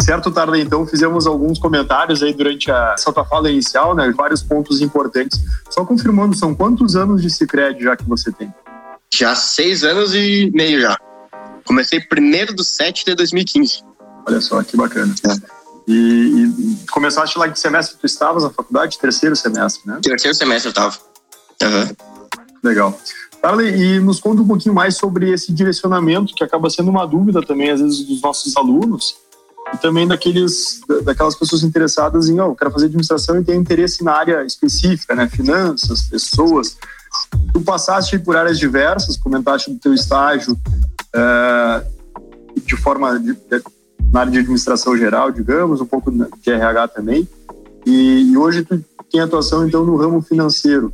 Certo, 0.00 0.30
Tarda, 0.30 0.58
então 0.58 0.86
fizemos 0.86 1.26
alguns 1.26 1.58
comentários 1.58 2.22
aí 2.22 2.32
durante 2.32 2.70
a 2.70 2.94
essa 2.94 3.12
tua 3.12 3.24
fala 3.24 3.50
inicial, 3.50 3.94
né? 3.94 4.12
Vários 4.16 4.42
pontos 4.42 4.80
importantes. 4.80 5.40
Só 5.68 5.84
confirmando, 5.84 6.34
são 6.34 6.54
quantos 6.54 6.96
anos 6.96 7.22
de 7.22 7.30
Cicred 7.30 7.82
já 7.82 7.96
que 7.96 8.04
você 8.04 8.32
tem? 8.32 8.52
Já 9.12 9.34
seis 9.34 9.84
anos 9.84 10.14
e 10.14 10.50
meio 10.54 10.80
já. 10.80 10.96
Comecei 11.64 12.00
primeiro 12.00 12.54
do 12.54 12.64
7 12.64 13.04
de 13.04 13.14
2015. 13.14 13.82
Olha 14.26 14.40
só, 14.40 14.62
que 14.62 14.76
bacana. 14.76 15.14
É. 15.28 15.60
E, 15.86 15.92
e, 15.92 16.86
começaste 16.90 17.38
lá 17.38 17.48
que 17.48 17.58
semestre 17.58 17.96
tu 17.98 18.06
estavas 18.06 18.42
na 18.42 18.50
faculdade? 18.50 18.98
Terceiro 18.98 19.36
semestre, 19.36 19.82
né? 19.86 19.98
Terceiro 20.02 20.36
semestre 20.36 20.68
eu 20.68 20.70
estava. 20.70 20.96
Uhum. 21.62 21.94
Legal. 22.62 22.98
Carly, 23.42 23.68
e 23.68 24.00
nos 24.00 24.20
conta 24.20 24.42
um 24.42 24.46
pouquinho 24.46 24.74
mais 24.74 24.96
sobre 24.96 25.30
esse 25.30 25.52
direcionamento, 25.52 26.34
que 26.34 26.44
acaba 26.44 26.68
sendo 26.68 26.90
uma 26.90 27.06
dúvida 27.06 27.40
também, 27.42 27.70
às 27.70 27.80
vezes, 27.80 28.04
dos 28.06 28.20
nossos 28.20 28.56
alunos, 28.56 29.16
e 29.72 29.78
também 29.78 30.06
daqueles, 30.06 30.80
daquelas 31.04 31.34
pessoas 31.34 31.62
interessadas 31.62 32.28
em, 32.28 32.40
oh, 32.40 32.54
quero 32.54 32.70
fazer 32.70 32.86
administração 32.86 33.40
e 33.40 33.44
ter 33.44 33.54
interesse 33.54 34.02
na 34.02 34.12
área 34.12 34.44
específica, 34.44 35.14
né? 35.14 35.28
Finanças, 35.28 36.02
pessoas. 36.02 36.76
Tu 37.52 37.60
passaste 37.60 38.18
por 38.18 38.36
áreas 38.36 38.58
diversas, 38.58 39.16
comentaste 39.16 39.70
do 39.70 39.78
teu 39.78 39.94
estágio 39.94 40.56
é, 41.14 41.84
de 42.64 42.76
forma 42.76 43.18
de, 43.18 43.32
de, 43.32 43.62
na 44.12 44.20
área 44.20 44.32
de 44.32 44.38
administração 44.38 44.96
geral, 44.96 45.30
digamos, 45.30 45.80
um 45.80 45.86
pouco 45.86 46.10
de 46.10 46.50
RH 46.50 46.88
também. 46.88 47.28
E, 47.86 48.30
e 48.30 48.36
hoje 48.36 48.62
tu 48.62 48.84
tem 49.10 49.20
atuação 49.20 49.66
então 49.66 49.84
no 49.84 49.96
ramo 49.96 50.20
financeiro. 50.22 50.92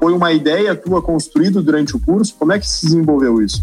Foi 0.00 0.12
uma 0.12 0.32
ideia 0.32 0.74
tua 0.74 1.00
construída 1.00 1.62
durante 1.62 1.96
o 1.96 2.00
curso? 2.00 2.34
Como 2.38 2.52
é 2.52 2.58
que 2.58 2.68
se 2.68 2.86
desenvolveu 2.86 3.40
isso? 3.40 3.62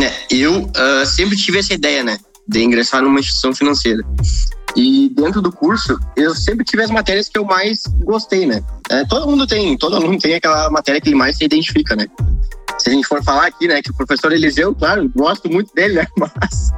É, 0.00 0.34
eu 0.34 0.62
uh, 0.62 1.06
sempre 1.06 1.36
tive 1.36 1.58
essa 1.58 1.74
ideia, 1.74 2.02
né? 2.02 2.18
De 2.46 2.62
ingressar 2.62 3.02
numa 3.02 3.20
instituição 3.20 3.54
financeira. 3.54 4.02
E 4.74 5.08
dentro 5.14 5.40
do 5.40 5.50
curso, 5.50 5.98
eu 6.16 6.34
sempre 6.34 6.64
tive 6.64 6.82
as 6.82 6.90
matérias 6.90 7.28
que 7.28 7.38
eu 7.38 7.44
mais 7.44 7.82
gostei, 8.04 8.46
né? 8.46 8.62
É, 8.90 9.04
todo 9.06 9.26
mundo 9.26 9.46
tem, 9.46 9.76
todo 9.76 9.96
aluno 9.96 10.18
tem 10.18 10.34
aquela 10.34 10.70
matéria 10.70 11.00
que 11.00 11.08
ele 11.08 11.16
mais 11.16 11.36
se 11.36 11.44
identifica, 11.44 11.96
né? 11.96 12.06
se 12.78 12.90
a 12.90 12.92
gente 12.92 13.06
for 13.06 13.22
falar 13.22 13.46
aqui, 13.46 13.66
né, 13.66 13.82
que 13.82 13.90
o 13.90 13.94
professor 13.94 14.32
Eliseu, 14.32 14.74
claro, 14.74 15.10
gosto 15.14 15.50
muito 15.50 15.74
dele, 15.74 15.94
né, 15.94 16.06
mas 16.18 16.72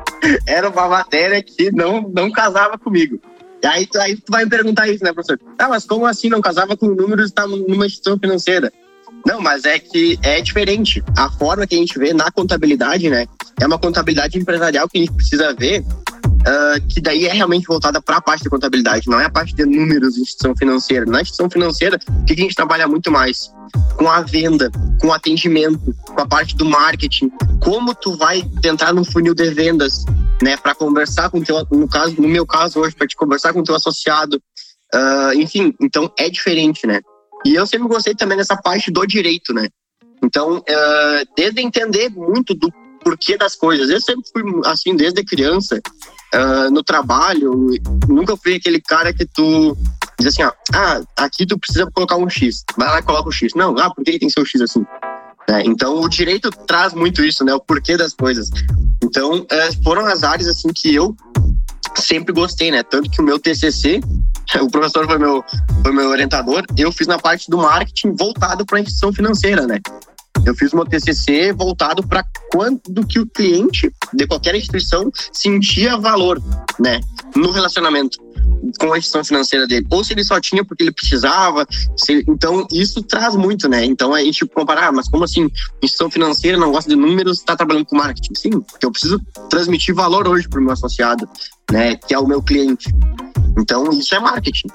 era 0.46 0.68
uma 0.68 0.88
matéria 0.88 1.42
que 1.42 1.70
não, 1.72 2.02
não 2.02 2.30
casava 2.30 2.78
comigo. 2.78 3.20
E 3.62 3.66
aí, 3.66 3.88
aí 3.96 4.16
tu 4.16 4.30
vai 4.30 4.44
me 4.44 4.50
perguntar 4.50 4.88
isso, 4.88 5.02
né, 5.02 5.12
professor? 5.12 5.40
Ah, 5.58 5.68
mas 5.68 5.84
como 5.84 6.06
assim 6.06 6.28
não 6.28 6.40
casava 6.40 6.76
com 6.76 6.86
números 6.86 7.26
e 7.26 7.28
está 7.28 7.46
numa 7.46 7.86
instituição 7.86 8.18
financeira? 8.18 8.72
Não, 9.26 9.40
mas 9.40 9.64
é 9.64 9.78
que 9.78 10.18
é 10.22 10.40
diferente. 10.40 11.02
A 11.16 11.30
forma 11.30 11.66
que 11.66 11.74
a 11.74 11.78
gente 11.78 11.98
vê 11.98 12.12
na 12.12 12.30
contabilidade, 12.30 13.10
né, 13.10 13.26
é 13.60 13.66
uma 13.66 13.78
contabilidade 13.78 14.38
empresarial 14.38 14.88
que 14.88 14.98
a 14.98 15.00
gente 15.00 15.12
precisa 15.12 15.54
ver 15.54 15.84
Uh, 16.38 16.80
que 16.88 17.00
daí 17.00 17.26
é 17.26 17.32
realmente 17.32 17.66
voltada 17.66 18.00
para 18.00 18.18
a 18.18 18.20
parte 18.20 18.44
de 18.44 18.48
contabilidade, 18.48 19.08
não 19.08 19.18
é 19.18 19.24
a 19.24 19.30
parte 19.30 19.52
de 19.54 19.66
números 19.66 20.14
de 20.14 20.20
instituição 20.20 20.56
financeira. 20.56 21.04
Na 21.04 21.20
instituição 21.20 21.50
financeira, 21.50 21.98
o 22.08 22.24
que 22.24 22.32
a 22.32 22.36
gente 22.36 22.54
trabalha 22.54 22.86
muito 22.86 23.10
mais? 23.10 23.52
Com 23.96 24.08
a 24.08 24.20
venda, 24.20 24.70
com 25.00 25.08
o 25.08 25.12
atendimento, 25.12 25.94
com 26.06 26.20
a 26.20 26.26
parte 26.26 26.56
do 26.56 26.64
marketing, 26.64 27.30
como 27.60 27.92
tu 27.92 28.16
vai 28.16 28.42
tentar 28.62 28.92
no 28.92 29.04
funil 29.04 29.34
de 29.34 29.50
vendas, 29.50 30.04
né, 30.40 30.56
para 30.56 30.76
conversar 30.76 31.28
com 31.28 31.42
teu, 31.42 31.66
no 31.72 31.88
caso, 31.88 32.14
no 32.18 32.28
meu 32.28 32.46
caso 32.46 32.78
hoje, 32.78 32.94
para 32.94 33.08
te 33.08 33.16
conversar 33.16 33.52
com 33.52 33.64
teu 33.64 33.74
associado, 33.74 34.40
uh, 34.94 35.34
enfim, 35.34 35.74
então 35.80 36.10
é 36.16 36.30
diferente, 36.30 36.86
né? 36.86 37.00
E 37.44 37.54
eu 37.54 37.66
sempre 37.66 37.88
gostei 37.88 38.14
também 38.14 38.36
dessa 38.36 38.56
parte 38.56 38.90
do 38.90 39.06
direito, 39.06 39.52
né? 39.54 39.68
Então, 40.22 40.58
uh, 40.58 41.28
desde 41.36 41.60
entender 41.60 42.10
muito 42.10 42.54
do 42.54 42.72
porquê 43.02 43.36
das 43.36 43.54
coisas, 43.54 43.88
eu 43.88 44.00
sempre 44.00 44.28
fui 44.32 44.42
assim 44.64 44.96
desde 44.96 45.24
criança, 45.24 45.80
uh, 46.34 46.70
no 46.70 46.82
trabalho, 46.82 47.70
nunca 48.08 48.36
fui 48.36 48.56
aquele 48.56 48.80
cara 48.80 49.12
que 49.12 49.24
tu 49.24 49.76
diz 50.18 50.28
assim, 50.28 50.42
ó, 50.42 50.52
ah, 50.74 51.00
aqui 51.16 51.46
tu 51.46 51.58
precisa 51.58 51.88
colocar 51.92 52.16
um 52.16 52.28
X, 52.28 52.64
vai 52.76 52.88
lá 52.88 52.98
e 52.98 53.02
coloca 53.02 53.28
o 53.28 53.32
X. 53.32 53.52
Não, 53.54 53.78
ah, 53.78 53.88
por 53.94 54.04
que 54.04 54.18
tem 54.18 54.28
que 54.28 54.30
ser 54.30 54.40
o 54.40 54.44
X 54.44 54.60
assim? 54.60 54.84
É, 55.48 55.62
então, 55.62 56.00
o 56.00 56.08
direito 56.08 56.50
traz 56.50 56.92
muito 56.92 57.24
isso, 57.24 57.42
né? 57.42 57.54
O 57.54 57.60
porquê 57.60 57.96
das 57.96 58.12
coisas. 58.12 58.50
Então, 59.02 59.46
é, 59.48 59.72
foram 59.82 60.04
as 60.04 60.22
áreas, 60.22 60.46
assim, 60.46 60.68
que 60.74 60.94
eu 60.94 61.16
sempre 61.96 62.34
gostei, 62.34 62.70
né? 62.70 62.82
Tanto 62.82 63.10
que 63.10 63.22
o 63.22 63.24
meu 63.24 63.38
TCC, 63.38 64.00
o 64.60 64.70
professor 64.70 65.06
foi 65.06 65.18
meu, 65.18 65.44
foi 65.82 65.92
meu 65.92 66.08
orientador, 66.08 66.64
eu 66.76 66.90
fiz 66.92 67.06
na 67.06 67.18
parte 67.18 67.50
do 67.50 67.58
marketing 67.58 68.14
voltado 68.18 68.64
para 68.64 68.78
a 68.78 68.80
instituição 68.80 69.12
financeira, 69.12 69.66
né? 69.66 69.78
Eu 70.46 70.54
fiz 70.54 70.72
meu 70.72 70.84
TCC 70.84 71.52
voltado 71.52 72.06
para 72.06 72.24
quando 72.50 73.06
que 73.06 73.18
o 73.18 73.26
cliente 73.26 73.92
de 74.14 74.26
qualquer 74.26 74.54
instituição 74.54 75.10
sentia 75.32 75.96
valor, 75.96 76.40
né, 76.78 77.00
no 77.34 77.50
relacionamento 77.50 78.18
com 78.78 78.92
a 78.92 78.98
instituição 78.98 79.24
financeira 79.24 79.66
dele, 79.66 79.86
ou 79.90 80.04
se 80.04 80.12
ele 80.12 80.24
só 80.24 80.40
tinha 80.40 80.64
porque 80.64 80.82
ele 80.82 80.92
precisava, 80.92 81.66
se, 81.96 82.24
então 82.28 82.66
isso 82.72 83.02
traz 83.02 83.34
muito, 83.34 83.68
né? 83.68 83.84
Então 83.84 84.14
a 84.14 84.20
gente 84.20 84.44
comparar, 84.46 84.88
ah, 84.88 84.92
mas 84.92 85.08
como 85.08 85.24
assim, 85.24 85.48
instituição 85.82 86.10
financeira 86.10 86.58
não 86.58 86.70
gosta 86.70 86.90
de 86.90 86.96
números, 86.96 87.38
está 87.38 87.56
trabalhando 87.56 87.86
com 87.86 87.96
marketing? 87.96 88.34
Sim, 88.34 88.60
porque 88.60 88.84
eu 88.84 88.90
preciso 88.90 89.20
transmitir 89.48 89.94
valor 89.94 90.28
hoje 90.28 90.48
para 90.48 90.60
o 90.60 90.62
meu 90.62 90.72
associado, 90.72 91.28
né, 91.70 91.96
que 91.96 92.14
é 92.14 92.18
o 92.18 92.26
meu 92.26 92.42
cliente. 92.42 92.92
Então 93.58 93.90
isso 93.90 94.14
é 94.14 94.20
marketing. 94.20 94.68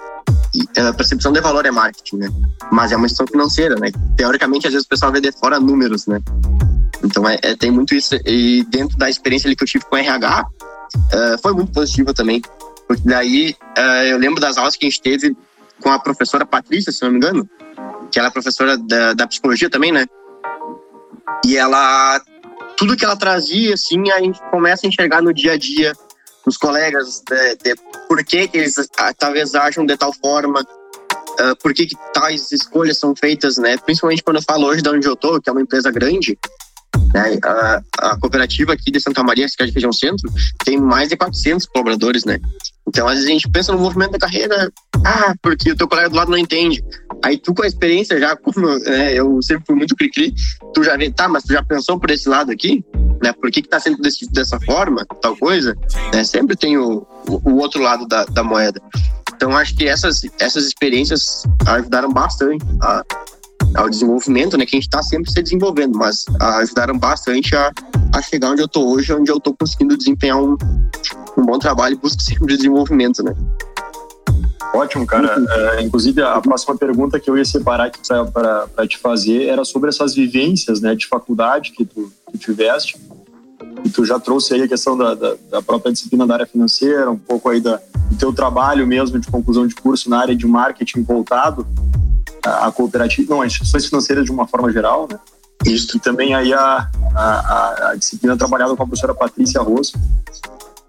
E 0.54 0.80
a 0.80 0.94
percepção 0.94 1.32
de 1.32 1.42
valor 1.42 1.66
é 1.66 1.72
marketing, 1.72 2.18
né? 2.18 2.30
Mas 2.72 2.92
é 2.92 2.96
uma 2.96 3.06
instituição 3.06 3.32
financeira, 3.32 3.76
né? 3.76 3.92
Teoricamente, 4.16 4.68
às 4.68 4.74
vezes 4.74 4.86
o 4.86 4.90
pessoal 4.90 5.12
vê 5.12 5.20
de 5.20 5.32
fora 5.32 5.60
números, 5.60 6.06
né? 6.06 6.20
Então 7.04 7.28
é, 7.28 7.40
é 7.42 7.56
tem 7.56 7.72
muito 7.72 7.96
isso. 7.96 8.16
E 8.26 8.64
dentro 8.70 8.98
da 8.98 9.10
experiência 9.10 9.54
que 9.56 9.64
eu 9.64 9.68
tive 9.68 9.86
com 9.86 9.98
RH, 9.98 10.46
uh, 10.96 11.42
foi 11.42 11.54
muito 11.54 11.72
positiva 11.72 12.14
também. 12.14 12.42
Porque 12.94 13.10
daí 13.10 13.56
uh, 13.78 14.06
eu 14.06 14.18
lembro 14.20 14.40
das 14.40 14.58
aulas 14.58 14.76
que 14.76 14.86
a 14.86 14.90
gente 14.90 15.02
teve 15.02 15.36
com 15.82 15.90
a 15.90 15.98
professora 15.98 16.46
Patrícia, 16.46 16.92
se 16.92 17.02
não 17.02 17.12
me 17.12 17.18
engano, 17.18 17.50
que 18.12 18.20
ela 18.20 18.28
é 18.28 18.32
professora 18.32 18.78
da, 18.78 19.14
da 19.14 19.28
psicologia 19.28 19.70
também, 19.70 19.92
né? 19.92 20.06
E 21.46 21.58
ela, 21.58 22.22
tudo 22.78 22.96
que 22.96 23.04
ela 23.04 23.16
trazia, 23.16 23.74
assim, 23.74 24.12
a 24.12 24.20
gente 24.20 24.40
começa 24.52 24.86
a 24.86 24.90
enxergar 24.90 25.22
no 25.22 25.34
dia 25.34 25.54
a 25.54 25.58
dia 25.58 25.94
os 26.46 26.56
colegas 26.58 27.24
de, 27.28 27.56
de 27.56 27.76
por 28.08 28.24
que, 28.24 28.48
que 28.48 28.58
eles 28.58 28.76
ah, 28.98 29.14
talvez 29.18 29.56
acham 29.56 29.86
de 29.86 29.98
tal 29.98 30.14
forma, 30.14 30.62
uh, 30.62 31.56
por 31.62 31.74
que, 31.74 31.88
que 31.88 31.96
tais 32.14 32.52
escolhas 32.52 33.00
são 33.00 33.16
feitas, 33.16 33.58
né? 33.58 33.78
Principalmente 33.78 34.22
quando 34.24 34.38
eu 34.38 34.44
falo 34.44 34.68
hoje 34.68 34.82
de 34.82 34.90
onde 34.90 35.08
eu 35.08 35.16
tô, 35.16 35.42
que 35.42 35.50
é 35.50 35.52
uma 35.52 35.62
empresa 35.62 35.90
grande, 35.90 36.38
né? 37.14 37.40
A, 37.44 37.82
a 38.00 38.20
cooperativa 38.20 38.74
aqui 38.74 38.92
de 38.92 39.00
Santa 39.00 39.24
Maria, 39.24 39.48
que 39.48 39.64
é 39.64 39.66
de 39.66 39.72
região 39.72 39.92
centro, 39.92 40.32
tem 40.64 40.80
mais 40.80 41.10
de 41.10 41.18
400 41.18 41.66
colaboradores, 41.68 42.26
né? 42.26 42.40
Então, 42.88 43.08
às 43.08 43.16
vezes 43.16 43.30
a 43.30 43.34
gente 43.34 43.50
pensa 43.50 43.72
no 43.72 43.80
movimento 43.80 44.12
da 44.12 44.20
carreira, 44.20 44.72
ah, 45.06 45.34
porque 45.42 45.72
o 45.72 45.76
teu 45.76 45.88
colega 45.88 46.10
do 46.10 46.16
lado 46.16 46.32
não 46.32 46.38
entende. 46.38 46.84
Aí 47.24 47.38
tu 47.38 47.54
com 47.54 47.64
a 47.64 47.68
experiência 47.68 48.20
já, 48.20 48.36
como 48.36 48.68
né, 48.80 49.14
eu 49.14 49.42
sempre 49.42 49.66
fui 49.66 49.76
muito 49.76 49.96
cri-cri, 49.96 50.34
tu 50.74 50.84
já 50.84 50.98
vê, 50.98 51.10
tá, 51.10 51.28
mas 51.28 51.44
tu 51.44 51.54
já 51.54 51.64
pensou 51.64 52.00
por 52.00 52.12
esse 52.12 52.28
lado 52.28 52.52
aqui? 52.52 52.84
Né? 53.22 53.32
Por 53.34 53.50
que 53.50 53.62
que 53.62 53.70
tá 53.70 53.80
sendo 53.80 54.02
desse, 54.02 54.30
dessa 54.32 54.60
forma, 54.60 55.06
tal 55.22 55.36
coisa? 55.38 55.76
Né? 56.14 56.24
Sempre 56.24 56.56
tem 56.56 56.78
o, 56.78 57.08
o, 57.28 57.56
outro 57.56 57.82
lado 57.82 58.06
da, 58.06 58.26
da 58.26 58.44
moeda. 58.44 58.82
Então, 59.34 59.56
acho 59.56 59.76
que 59.76 59.88
essas, 59.88 60.22
essas 60.40 60.66
experiências 60.66 61.44
ajudaram 61.66 62.12
bastante 62.12 62.66
a, 62.82 63.04
ao 63.76 63.90
desenvolvimento, 63.90 64.58
né? 64.58 64.66
Que 64.66 64.76
a 64.76 64.80
gente 64.80 64.88
está 64.88 65.02
sempre 65.02 65.32
se 65.32 65.42
desenvolvendo, 65.42 65.98
mas 65.98 66.26
ajudaram 66.40 66.98
bastante 66.98 67.56
a, 67.56 67.72
a 68.14 68.22
chegar 68.22 68.52
onde 68.52 68.62
eu 68.62 68.66
estou 68.66 68.94
hoje, 68.94 69.14
onde 69.14 69.32
eu 69.32 69.38
estou 69.38 69.56
conseguindo 69.56 69.98
desempenhar 69.98 70.42
um, 70.42 70.58
um 71.38 71.46
bom 71.46 71.58
trabalho 71.58 71.94
e 71.94 71.98
busco 71.98 72.22
sempre 72.24 72.56
desenvolvimento, 72.56 73.24
né? 73.24 73.34
Ótimo, 74.74 75.06
cara. 75.06 75.36
É, 75.78 75.84
inclusive, 75.84 76.22
a 76.22 76.42
próxima 76.42 76.76
pergunta 76.76 77.20
que 77.20 77.30
eu 77.30 77.38
ia 77.38 77.46
separar 77.46 77.86
aqui 77.86 78.00
para 78.34 78.88
te 78.88 78.98
fazer 78.98 79.46
era 79.46 79.64
sobre 79.64 79.90
essas 79.90 80.16
vivências 80.16 80.82
né, 80.82 80.96
de 80.96 81.06
faculdade 81.06 81.72
que 81.72 81.86
tu, 81.86 82.12
tu 82.32 82.38
tiveste. 82.40 82.98
E 83.86 83.90
tu 83.90 84.04
já 84.04 84.20
trouxe 84.20 84.56
aí 84.56 84.64
a 84.64 84.68
questão 84.68 84.98
da, 84.98 85.14
da, 85.14 85.36
da, 85.52 85.62
própria 85.62 85.92
disciplina 85.92 86.26
da 86.26 86.34
área 86.34 86.46
financeira, 86.46 87.12
um 87.12 87.18
pouco 87.18 87.50
aí 87.50 87.62
da, 87.62 87.80
do 88.10 88.18
teu 88.18 88.34
trabalho 88.34 88.88
mesmo 88.88 89.20
de 89.20 89.30
conclusão 89.30 89.68
de 89.68 89.76
curso 89.76 90.10
na 90.10 90.20
área 90.20 90.36
de 90.36 90.48
marketing 90.48 91.04
voltado 91.04 91.68
à 92.44 92.72
cooperativa, 92.72 93.34
não, 93.34 93.42
às 93.42 93.48
instituições 93.48 93.86
financeiras 93.86 94.26
de 94.26 94.32
uma 94.32 94.48
forma 94.48 94.72
geral, 94.72 95.08
né? 95.10 95.20
Isso. 95.66 95.96
E 95.96 96.00
também 96.00 96.36
aí 96.36 96.54
a, 96.54 96.90
a, 97.16 97.90
a 97.92 97.96
disciplina 97.96 98.36
trabalhada 98.36 98.76
com 98.76 98.84
a 98.84 98.86
professora 98.86 99.14
Patrícia 99.14 99.62
Rosso, 99.62 99.94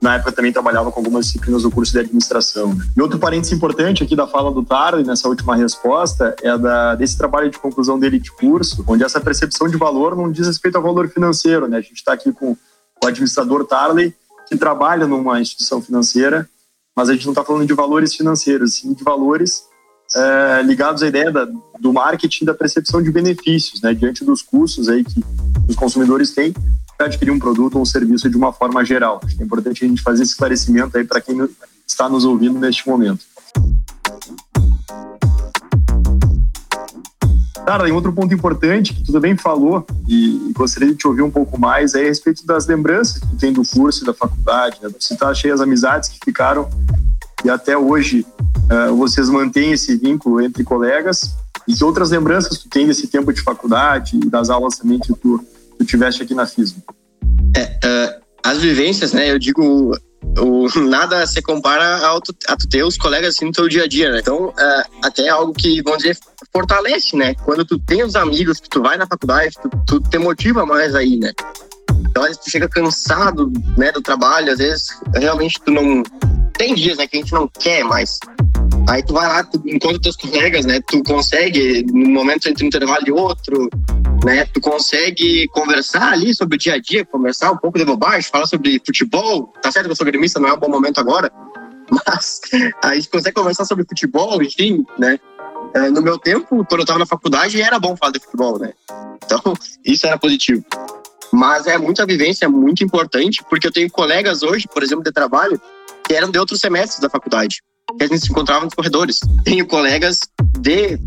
na 0.00 0.16
época 0.16 0.32
também 0.32 0.52
trabalhava 0.52 0.90
com 0.90 1.00
algumas 1.00 1.26
disciplinas 1.26 1.62
do 1.62 1.70
curso 1.70 1.92
de 1.92 2.00
administração. 2.00 2.74
Né? 2.74 2.84
E 2.96 3.00
outro 3.00 3.18
parênteses 3.18 3.54
importante 3.54 4.02
aqui 4.02 4.14
da 4.14 4.26
fala 4.26 4.50
do 4.50 4.62
Tarly, 4.64 5.04
nessa 5.04 5.28
última 5.28 5.56
resposta, 5.56 6.34
é 6.42 6.58
da, 6.58 6.94
desse 6.94 7.16
trabalho 7.16 7.50
de 7.50 7.58
conclusão 7.58 7.98
dele 7.98 8.18
de 8.18 8.30
curso, 8.32 8.84
onde 8.86 9.04
essa 9.04 9.20
percepção 9.20 9.68
de 9.68 9.76
valor 9.76 10.14
não 10.16 10.30
diz 10.30 10.46
respeito 10.46 10.76
ao 10.76 10.82
valor 10.82 11.08
financeiro. 11.08 11.68
Né? 11.68 11.78
A 11.78 11.80
gente 11.80 11.94
está 11.94 12.12
aqui 12.12 12.32
com 12.32 12.56
o 13.02 13.06
administrador 13.06 13.64
Tarley, 13.64 14.14
que 14.46 14.56
trabalha 14.56 15.06
numa 15.06 15.40
instituição 15.40 15.80
financeira, 15.80 16.48
mas 16.94 17.08
a 17.08 17.12
gente 17.14 17.24
não 17.24 17.32
está 17.32 17.42
falando 17.42 17.66
de 17.66 17.72
valores 17.72 18.14
financeiros, 18.14 18.74
sim 18.74 18.92
de 18.92 19.02
valores 19.02 19.64
é, 20.16 20.62
ligados 20.62 21.02
à 21.02 21.08
ideia 21.08 21.30
da, 21.30 21.46
do 21.80 21.92
marketing 21.92 22.44
da 22.44 22.54
percepção 22.54 23.02
de 23.02 23.10
benefícios, 23.10 23.80
né, 23.82 23.92
diante 23.92 24.24
dos 24.24 24.42
custos 24.42 24.88
aí 24.88 25.04
que 25.04 25.22
os 25.68 25.74
consumidores 25.74 26.30
têm 26.32 26.54
para 26.96 27.06
adquirir 27.06 27.32
um 27.32 27.38
produto 27.38 27.74
ou 27.76 27.82
um 27.82 27.84
serviço 27.84 28.30
de 28.30 28.36
uma 28.36 28.52
forma 28.52 28.84
geral. 28.84 29.20
Acho 29.24 29.36
que 29.36 29.42
é 29.42 29.44
importante 29.44 29.84
a 29.84 29.88
gente 29.88 30.02
fazer 30.02 30.22
esse 30.22 30.32
esclarecimento 30.32 30.96
aí 30.96 31.04
para 31.04 31.20
quem 31.20 31.48
está 31.86 32.08
nos 32.08 32.24
ouvindo 32.24 32.58
neste 32.58 32.88
momento. 32.88 33.24
Cara, 37.66 37.84
tem 37.84 37.92
outro 37.94 38.12
ponto 38.12 38.32
importante 38.32 38.92
que 38.92 39.02
tu 39.02 39.10
também 39.10 39.36
falou 39.36 39.86
e 40.06 40.52
gostaria 40.54 40.90
de 40.90 40.96
te 40.96 41.08
ouvir 41.08 41.22
um 41.22 41.30
pouco 41.30 41.58
mais 41.58 41.94
é 41.94 42.02
a 42.02 42.04
respeito 42.04 42.46
das 42.46 42.66
lembranças 42.66 43.18
que 43.18 43.36
tem 43.36 43.52
do 43.52 43.62
curso 43.66 44.02
e 44.02 44.06
da 44.06 44.12
faculdade. 44.12 44.78
Né? 44.82 44.90
Você 45.00 45.14
está 45.14 45.32
cheio 45.32 45.54
as 45.54 45.62
amizades 45.62 46.10
que 46.10 46.18
ficaram 46.22 46.68
e 47.42 47.48
até 47.48 47.76
hoje 47.76 48.26
uh, 48.70 48.94
vocês 48.96 49.28
mantêm 49.28 49.72
esse 49.72 49.96
vínculo 49.96 50.40
entre 50.40 50.64
colegas. 50.64 51.34
E 51.66 51.74
que 51.74 51.82
outras 51.82 52.10
lembranças 52.10 52.58
tu 52.58 52.68
tem 52.68 52.86
desse 52.86 53.06
tempo 53.06 53.32
de 53.32 53.40
faculdade 53.40 54.16
e 54.16 54.28
das 54.28 54.50
aulas 54.50 54.76
também 54.76 54.98
que 54.98 55.14
tu 55.14 55.42
tu 55.78 55.84
tiveste 55.84 56.22
aqui 56.22 56.34
na 56.34 56.46
FISM? 56.46 56.78
É, 57.56 57.62
uh, 57.62 58.22
as 58.42 58.58
vivências, 58.58 59.12
né? 59.12 59.30
Eu 59.30 59.38
digo, 59.38 59.96
o, 60.38 60.68
nada 60.80 61.26
se 61.26 61.40
compara 61.42 62.06
ao 62.06 62.20
tu, 62.20 62.34
a 62.48 62.56
tu 62.56 62.68
ter 62.68 62.82
os 62.82 62.96
colegas 62.96 63.34
assim 63.34 63.46
no 63.46 63.52
teu 63.52 63.68
dia 63.68 63.84
a 63.84 63.88
dia, 63.88 64.10
né? 64.10 64.20
Então, 64.20 64.48
uh, 64.48 64.84
até 65.02 65.24
é 65.24 65.28
algo 65.28 65.52
que, 65.52 65.82
vamos 65.82 66.02
dizer, 66.02 66.18
fortalece, 66.52 67.16
né? 67.16 67.34
Quando 67.44 67.64
tu 67.64 67.78
tem 67.78 68.02
os 68.02 68.16
amigos, 68.16 68.60
que 68.60 68.68
tu 68.68 68.82
vai 68.82 68.96
na 68.96 69.06
faculdade, 69.06 69.54
tu, 69.62 70.00
tu 70.00 70.00
te 70.00 70.18
motiva 70.18 70.66
mais 70.66 70.94
aí, 70.94 71.18
né? 71.18 71.32
Então, 72.08 72.22
às 72.22 72.30
vezes 72.30 72.44
tu 72.44 72.50
chega 72.50 72.68
cansado, 72.68 73.52
né, 73.76 73.90
do 73.90 74.00
trabalho, 74.00 74.52
às 74.52 74.58
vezes 74.58 74.86
realmente 75.14 75.60
tu 75.64 75.70
não... 75.70 76.02
Tem 76.56 76.72
dias, 76.72 76.98
né, 76.98 77.06
que 77.08 77.16
a 77.16 77.20
gente 77.20 77.32
não 77.32 77.48
quer 77.48 77.82
mais. 77.82 78.20
Aí 78.88 79.02
tu 79.02 79.14
vai 79.14 79.26
lá, 79.26 79.42
tu 79.44 79.60
encontra 79.66 80.00
teus 80.00 80.16
colegas, 80.16 80.64
né? 80.66 80.80
Tu 80.86 81.02
consegue, 81.02 81.84
no 81.92 82.10
momento 82.10 82.48
entre 82.48 82.64
um 82.64 82.68
intervalo 82.68 83.04
e 83.06 83.12
outro, 83.12 83.68
né? 84.24 84.44
Tu 84.46 84.60
consegue 84.60 85.48
conversar 85.48 86.12
ali 86.12 86.34
sobre 86.34 86.56
o 86.56 86.58
dia 86.58 86.74
a 86.74 86.78
dia, 86.78 87.04
conversar 87.04 87.52
um 87.52 87.56
pouco 87.56 87.78
de 87.78 87.84
bobagem, 87.84 88.30
falar 88.30 88.46
sobre 88.46 88.80
futebol. 88.84 89.52
Tá 89.62 89.72
certo 89.72 89.86
que 89.86 89.92
eu 89.92 89.96
sou 89.96 90.06
gremista, 90.06 90.38
não 90.38 90.48
é 90.48 90.52
um 90.52 90.58
bom 90.58 90.68
momento 90.68 90.98
agora, 90.98 91.30
mas 91.90 92.40
a 92.82 92.94
gente 92.94 93.08
consegue 93.08 93.34
conversar 93.34 93.64
sobre 93.64 93.84
futebol, 93.84 94.42
enfim, 94.42 94.84
né? 94.98 95.18
é, 95.74 95.90
no 95.90 96.00
meu 96.00 96.18
tempo, 96.18 96.64
quando 96.64 96.80
eu 96.80 96.82
estava 96.82 96.98
na 97.00 97.06
faculdade, 97.06 97.60
era 97.60 97.78
bom 97.78 97.96
falar 97.96 98.12
de 98.12 98.20
futebol, 98.20 98.58
né? 98.58 98.72
Então, 99.24 99.40
isso 99.84 100.06
era 100.06 100.16
positivo. 100.16 100.64
Mas 101.32 101.66
é 101.66 101.76
muita 101.76 102.06
vivência, 102.06 102.44
é 102.44 102.48
muito 102.48 102.84
importante, 102.84 103.42
porque 103.50 103.66
eu 103.66 103.72
tenho 103.72 103.90
colegas 103.90 104.42
hoje, 104.42 104.68
por 104.72 104.82
exemplo, 104.82 105.02
de 105.02 105.10
trabalho, 105.10 105.60
que 106.06 106.14
eram 106.14 106.30
de 106.30 106.38
outros 106.38 106.60
semestres 106.60 107.00
da 107.00 107.10
faculdade, 107.10 107.60
que 107.98 108.04
a 108.04 108.06
gente 108.06 108.20
se 108.20 108.30
encontrava 108.30 108.64
nos 108.64 108.74
corredores. 108.74 109.18
Tenho 109.44 109.66
colegas 109.66 110.18
de 110.58 110.98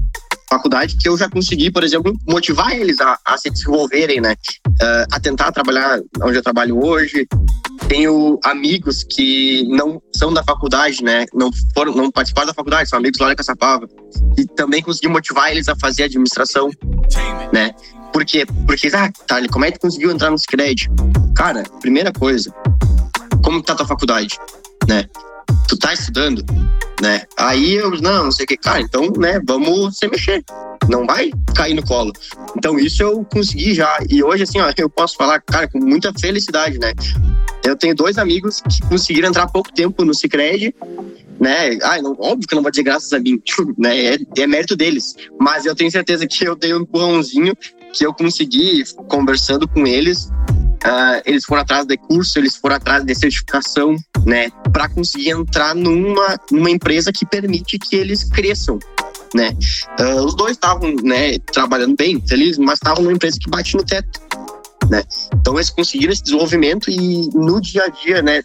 faculdade 0.50 0.96
que 0.98 1.10
eu 1.10 1.18
já 1.18 1.30
consegui, 1.30 1.70
por 1.72 1.84
exemplo, 1.84 2.14
motivar 2.28 2.72
eles 2.72 3.00
a, 3.02 3.18
a 3.26 3.38
se 3.38 3.50
desenvolverem, 3.50 4.22
né? 4.22 4.36
Uh, 4.68 5.06
a 5.12 5.20
tentar 5.20 5.52
trabalhar 5.52 6.00
onde 6.22 6.38
eu 6.38 6.44
trabalho 6.44 6.84
hoje. 6.84 7.28
Tenho 7.88 8.40
amigos 8.44 9.04
que 9.04 9.64
não 9.70 10.02
são 10.16 10.34
da 10.34 10.44
faculdade, 10.44 11.04
né? 11.04 11.26
Não 11.34 11.52
foram, 11.74 11.94
não 11.94 12.12
participaram 12.12 12.48
da 12.48 12.54
faculdade, 12.54 12.90
são 12.90 13.00
amigos 13.00 13.20
lá 13.20 13.28
da 13.28 13.36
Caçapava. 13.36 13.88
E 14.38 14.46
também 14.46 14.82
consegui 14.82 15.08
motivar 15.08 15.52
eles 15.52 15.68
a 15.68 15.76
fazer 15.76 16.04
administração, 16.04 16.70
né? 17.54 17.72
Por 18.14 18.26
quê? 18.26 18.46
Porque, 18.66 18.88
ah, 18.94 19.12
tá, 19.28 19.38
como 19.50 19.66
é 19.66 19.72
que 19.72 19.80
conseguiu 19.80 20.12
entrar 20.12 20.32
no 20.32 20.38
crédito? 20.48 20.92
Cara, 21.36 21.64
primeira 21.82 22.12
coisa, 22.12 22.54
como 23.44 23.62
tá 23.62 23.76
tua 23.76 23.86
faculdade, 23.86 24.38
né? 24.88 25.06
Tu 25.68 25.78
tá 25.78 25.94
estudando, 25.94 26.44
né? 27.02 27.24
Aí 27.38 27.76
eu, 27.76 27.92
não, 28.02 28.26
não 28.26 28.32
sei 28.32 28.46
o 28.46 28.48
que, 28.48 28.58
cara, 28.58 28.82
então, 28.82 29.12
né, 29.18 29.40
vamos 29.46 29.98
se 29.98 30.08
mexer. 30.08 30.44
Não 30.88 31.06
vai 31.06 31.32
cair 31.56 31.74
no 31.74 31.84
colo. 31.84 32.14
Então, 32.56 32.80
isso 32.80 33.04
eu 33.04 33.26
consegui 33.26 33.74
já. 33.74 34.00
E 34.10 34.24
hoje, 34.24 34.44
assim, 34.44 34.60
ó, 34.60 34.72
eu 34.78 34.90
posso 34.90 35.16
falar, 35.16 35.42
cara, 35.42 35.68
com 35.68 35.80
muita 35.80 36.14
felicidade, 36.18 36.80
né? 36.80 36.94
Eu 37.64 37.76
tenho 37.76 37.94
dois 37.94 38.18
amigos 38.18 38.62
que 38.62 38.82
conseguiram 38.88 39.28
entrar 39.28 39.44
há 39.44 39.48
pouco 39.48 39.74
tempo 39.74 40.06
no 40.06 40.14
Cicred, 40.14 40.74
né? 41.40 41.78
Ah, 41.84 42.02
não, 42.02 42.12
óbvio 42.20 42.48
que 42.48 42.56
não 42.56 42.62
vou 42.62 42.72
dizer 42.72 42.84
graças 42.84 43.12
a 43.12 43.20
mim, 43.20 43.42
né? 43.78 44.16
É, 44.16 44.18
é, 44.38 44.48
mérito 44.48 44.76
deles. 44.76 45.16
Mas 45.40 45.66
eu 45.66 45.76
tenho 45.76 45.92
certeza 45.92 46.26
que 46.26 46.46
eu 46.46 46.56
dei 46.56 46.74
um 46.74 46.82
empurrãozinho 46.82 47.54
que 47.94 48.06
eu 48.06 48.14
consegui 48.14 48.84
conversando 49.10 49.68
com 49.68 49.86
eles 49.86 50.30
Uh, 50.86 51.22
eles 51.26 51.44
foram 51.44 51.64
atrás 51.64 51.86
de 51.86 51.98
curso, 51.98 52.38
eles 52.38 52.56
foram 52.56 52.76
atrás 52.76 53.04
de 53.04 53.14
certificação, 53.16 53.96
né, 54.26 54.50
para 54.72 54.90
conseguir 54.90 55.32
entrar 55.32 55.76
numa, 55.76 56.40
numa 56.52 56.70
empresa 56.70 57.12
que 57.12 57.26
permite 57.26 57.78
que 57.78 57.96
eles 57.96 58.24
cresçam, 58.24 58.80
né. 59.34 59.52
Uh, 60.00 60.24
os 60.24 60.36
dois 60.36 60.54
estavam, 60.54 60.94
né, 61.04 61.38
trabalhando 61.40 61.96
bem, 61.96 62.22
felizes, 62.28 62.58
mas 62.58 62.76
estavam 62.76 63.04
numa 63.04 63.14
empresa 63.14 63.38
que 63.40 63.50
bate 63.50 63.76
no 63.76 63.84
teto, 63.84 64.22
né. 64.90 65.04
Então 65.34 65.56
eles 65.56 65.70
conseguiram 65.70 66.14
esse 66.14 66.24
desenvolvimento 66.24 66.90
e 66.90 67.30
no 67.34 67.60
dia 67.62 67.84
a 67.84 67.88
dia, 67.90 68.22
né, 68.22 68.42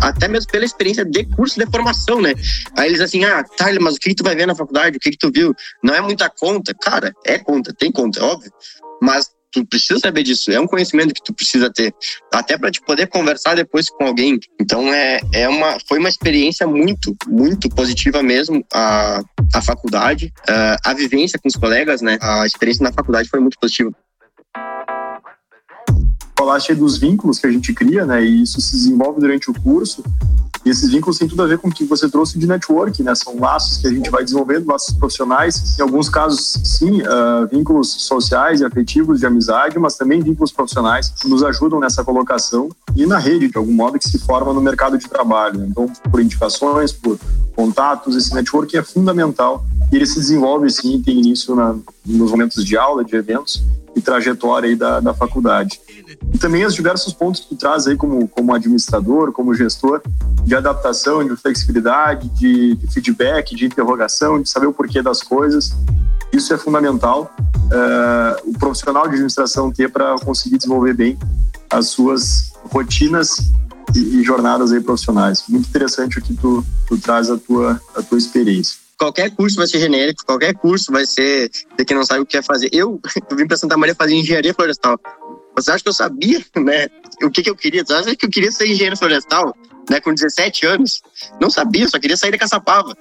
até 0.00 0.28
mesmo 0.28 0.50
pela 0.50 0.64
experiência 0.64 1.04
de 1.04 1.24
curso 1.24 1.58
de 1.58 1.66
formação, 1.70 2.20
né. 2.20 2.34
Aí 2.76 2.88
eles 2.88 3.00
assim, 3.00 3.24
ah, 3.24 3.42
tá, 3.42 3.66
mas 3.80 3.96
o 3.96 3.98
que, 3.98 4.10
que 4.10 4.16
tu 4.16 4.24
vai 4.24 4.34
ver 4.34 4.46
na 4.46 4.54
faculdade? 4.54 4.96
O 4.96 5.00
que, 5.00 5.10
que 5.10 5.18
tu 5.18 5.30
viu? 5.32 5.54
Não 5.82 5.94
é 5.94 6.00
muita 6.00 6.28
conta, 6.30 6.74
cara, 6.74 7.12
é 7.24 7.38
conta, 7.38 7.72
tem 7.72 7.90
conta, 7.90 8.20
é 8.20 8.22
óbvio, 8.22 8.52
mas 9.00 9.30
tu 9.52 9.66
precisa 9.66 9.98
saber 9.98 10.22
disso, 10.22 10.50
é 10.50 10.60
um 10.60 10.66
conhecimento 10.66 11.14
que 11.14 11.22
tu 11.22 11.32
precisa 11.32 11.70
ter, 11.72 11.94
até 12.32 12.56
para 12.56 12.70
te 12.70 12.80
poder 12.80 13.06
conversar 13.06 13.54
depois 13.54 13.90
com 13.90 14.04
alguém. 14.04 14.38
Então 14.60 14.92
é, 14.92 15.20
é 15.32 15.48
uma 15.48 15.78
foi 15.86 15.98
uma 15.98 16.08
experiência 16.08 16.66
muito 16.66 17.16
muito 17.28 17.68
positiva 17.68 18.22
mesmo 18.22 18.64
a, 18.72 19.22
a 19.54 19.62
faculdade, 19.62 20.32
a, 20.48 20.90
a 20.90 20.94
vivência 20.94 21.38
com 21.38 21.48
os 21.48 21.56
colegas, 21.56 22.02
né? 22.02 22.18
A 22.20 22.46
experiência 22.46 22.82
na 22.82 22.92
faculdade 22.92 23.28
foi 23.28 23.40
muito 23.40 23.58
positiva. 23.58 23.92
Falaste 26.48 26.74
dos 26.74 26.96
vínculos 26.96 27.38
que 27.38 27.46
a 27.46 27.50
gente 27.50 27.74
cria, 27.74 28.06
né? 28.06 28.24
E 28.24 28.40
isso 28.40 28.58
se 28.58 28.72
desenvolve 28.72 29.20
durante 29.20 29.50
o 29.50 29.52
curso. 29.60 30.02
E 30.64 30.70
esses 30.70 30.88
vínculos 30.88 31.18
têm 31.18 31.28
tudo 31.28 31.42
a 31.42 31.46
ver 31.46 31.58
com 31.58 31.68
o 31.68 31.70
que 31.70 31.84
você 31.84 32.08
trouxe 32.08 32.38
de 32.38 32.46
network, 32.46 33.02
né? 33.02 33.14
São 33.14 33.38
laços 33.38 33.76
que 33.76 33.86
a 33.86 33.90
gente 33.90 34.08
vai 34.08 34.24
desenvolvendo, 34.24 34.66
laços 34.66 34.94
profissionais. 34.94 35.78
Em 35.78 35.82
alguns 35.82 36.08
casos, 36.08 36.58
sim, 36.64 37.02
uh, 37.02 37.46
vínculos 37.52 37.90
sociais 38.02 38.62
e 38.62 38.64
afetivos 38.64 39.20
de 39.20 39.26
amizade, 39.26 39.78
mas 39.78 39.96
também 39.96 40.22
vínculos 40.22 40.50
profissionais 40.50 41.10
que 41.10 41.28
nos 41.28 41.42
ajudam 41.42 41.78
nessa 41.78 42.02
colocação 42.02 42.70
e 42.96 43.04
na 43.04 43.18
rede, 43.18 43.48
de 43.48 43.58
algum 43.58 43.74
modo, 43.74 43.98
que 43.98 44.08
se 44.08 44.18
forma 44.18 44.50
no 44.54 44.62
mercado 44.62 44.96
de 44.96 45.06
trabalho. 45.06 45.66
Então, 45.66 45.86
por 46.10 46.18
indicações, 46.18 46.92
por 46.92 47.18
contatos, 47.54 48.16
esse 48.16 48.34
network 48.34 48.74
é 48.74 48.82
fundamental 48.82 49.66
e 49.92 49.96
ele 49.96 50.06
se 50.06 50.18
desenvolve, 50.18 50.70
sim, 50.70 51.02
tem 51.02 51.18
início 51.18 51.54
na, 51.54 51.76
nos 52.06 52.30
momentos 52.30 52.64
de 52.64 52.74
aula, 52.74 53.04
de 53.04 53.14
eventos 53.14 53.62
e 53.94 54.00
trajetória 54.00 54.70
aí 54.70 54.76
da, 54.76 54.98
da 54.98 55.12
faculdade. 55.12 55.78
Também 56.40 56.64
os 56.64 56.74
diversos 56.74 57.12
pontos 57.12 57.40
que 57.40 57.48
tu 57.48 57.56
traz 57.56 57.86
aí 57.86 57.96
como, 57.96 58.26
como 58.28 58.54
administrador, 58.54 59.32
como 59.32 59.54
gestor, 59.54 60.00
de 60.44 60.54
adaptação, 60.54 61.26
de 61.26 61.36
flexibilidade, 61.36 62.28
de, 62.30 62.74
de 62.76 62.86
feedback, 62.92 63.54
de 63.54 63.66
interrogação, 63.66 64.40
de 64.40 64.48
saber 64.48 64.66
o 64.66 64.72
porquê 64.72 65.02
das 65.02 65.22
coisas. 65.22 65.70
Isso 66.32 66.52
é 66.52 66.58
fundamental 66.58 67.34
uh, 67.38 68.48
o 68.48 68.52
profissional 68.58 69.04
de 69.04 69.14
administração 69.14 69.70
ter 69.72 69.90
para 69.90 70.16
conseguir 70.18 70.58
desenvolver 70.58 70.94
bem 70.94 71.18
as 71.70 71.88
suas 71.88 72.52
rotinas 72.70 73.52
e, 73.94 74.20
e, 74.20 74.22
jornadas 74.22 74.72
aí 74.72 74.80
profissionais. 74.80 75.44
Muito 75.48 75.68
interessante 75.68 76.18
o 76.18 76.22
que 76.22 76.34
tu, 76.34 76.64
tu 76.86 76.98
traz 76.98 77.30
a 77.30 77.38
tua, 77.38 77.80
a 77.94 78.02
tua 78.02 78.18
experiência 78.18 78.88
qualquer 78.98 79.30
curso 79.30 79.56
vai 79.56 79.66
ser 79.68 79.78
genérico, 79.78 80.24
qualquer 80.26 80.52
curso 80.54 80.90
vai 80.90 81.06
ser 81.06 81.48
de 81.48 81.84
quem 81.84 81.96
não 81.96 82.04
sabe 82.04 82.20
o 82.20 82.26
que 82.26 82.32
quer 82.32 82.42
fazer. 82.42 82.68
Eu, 82.72 83.00
eu 83.30 83.36
vim 83.36 83.46
para 83.46 83.56
Santa 83.56 83.76
Maria 83.76 83.94
fazer 83.94 84.14
engenharia 84.14 84.52
florestal. 84.52 84.98
Você 85.60 85.72
acha 85.72 85.82
que 85.82 85.88
eu 85.88 85.94
sabia, 85.94 86.44
né, 86.56 86.88
o 87.22 87.30
que, 87.30 87.42
que 87.42 87.50
eu 87.50 87.56
queria? 87.56 87.84
Você 87.84 87.92
acha 87.92 88.16
que 88.16 88.26
eu 88.26 88.30
queria 88.30 88.50
ser 88.52 88.66
engenheiro 88.66 88.96
florestal, 88.96 89.56
né, 89.90 90.00
com 90.00 90.14
17 90.14 90.66
anos? 90.66 91.02
Não 91.40 91.50
sabia, 91.50 91.88
só 91.88 91.98
queria 91.98 92.16
sair 92.16 92.30
da 92.30 92.38
Caçapava. 92.38 92.96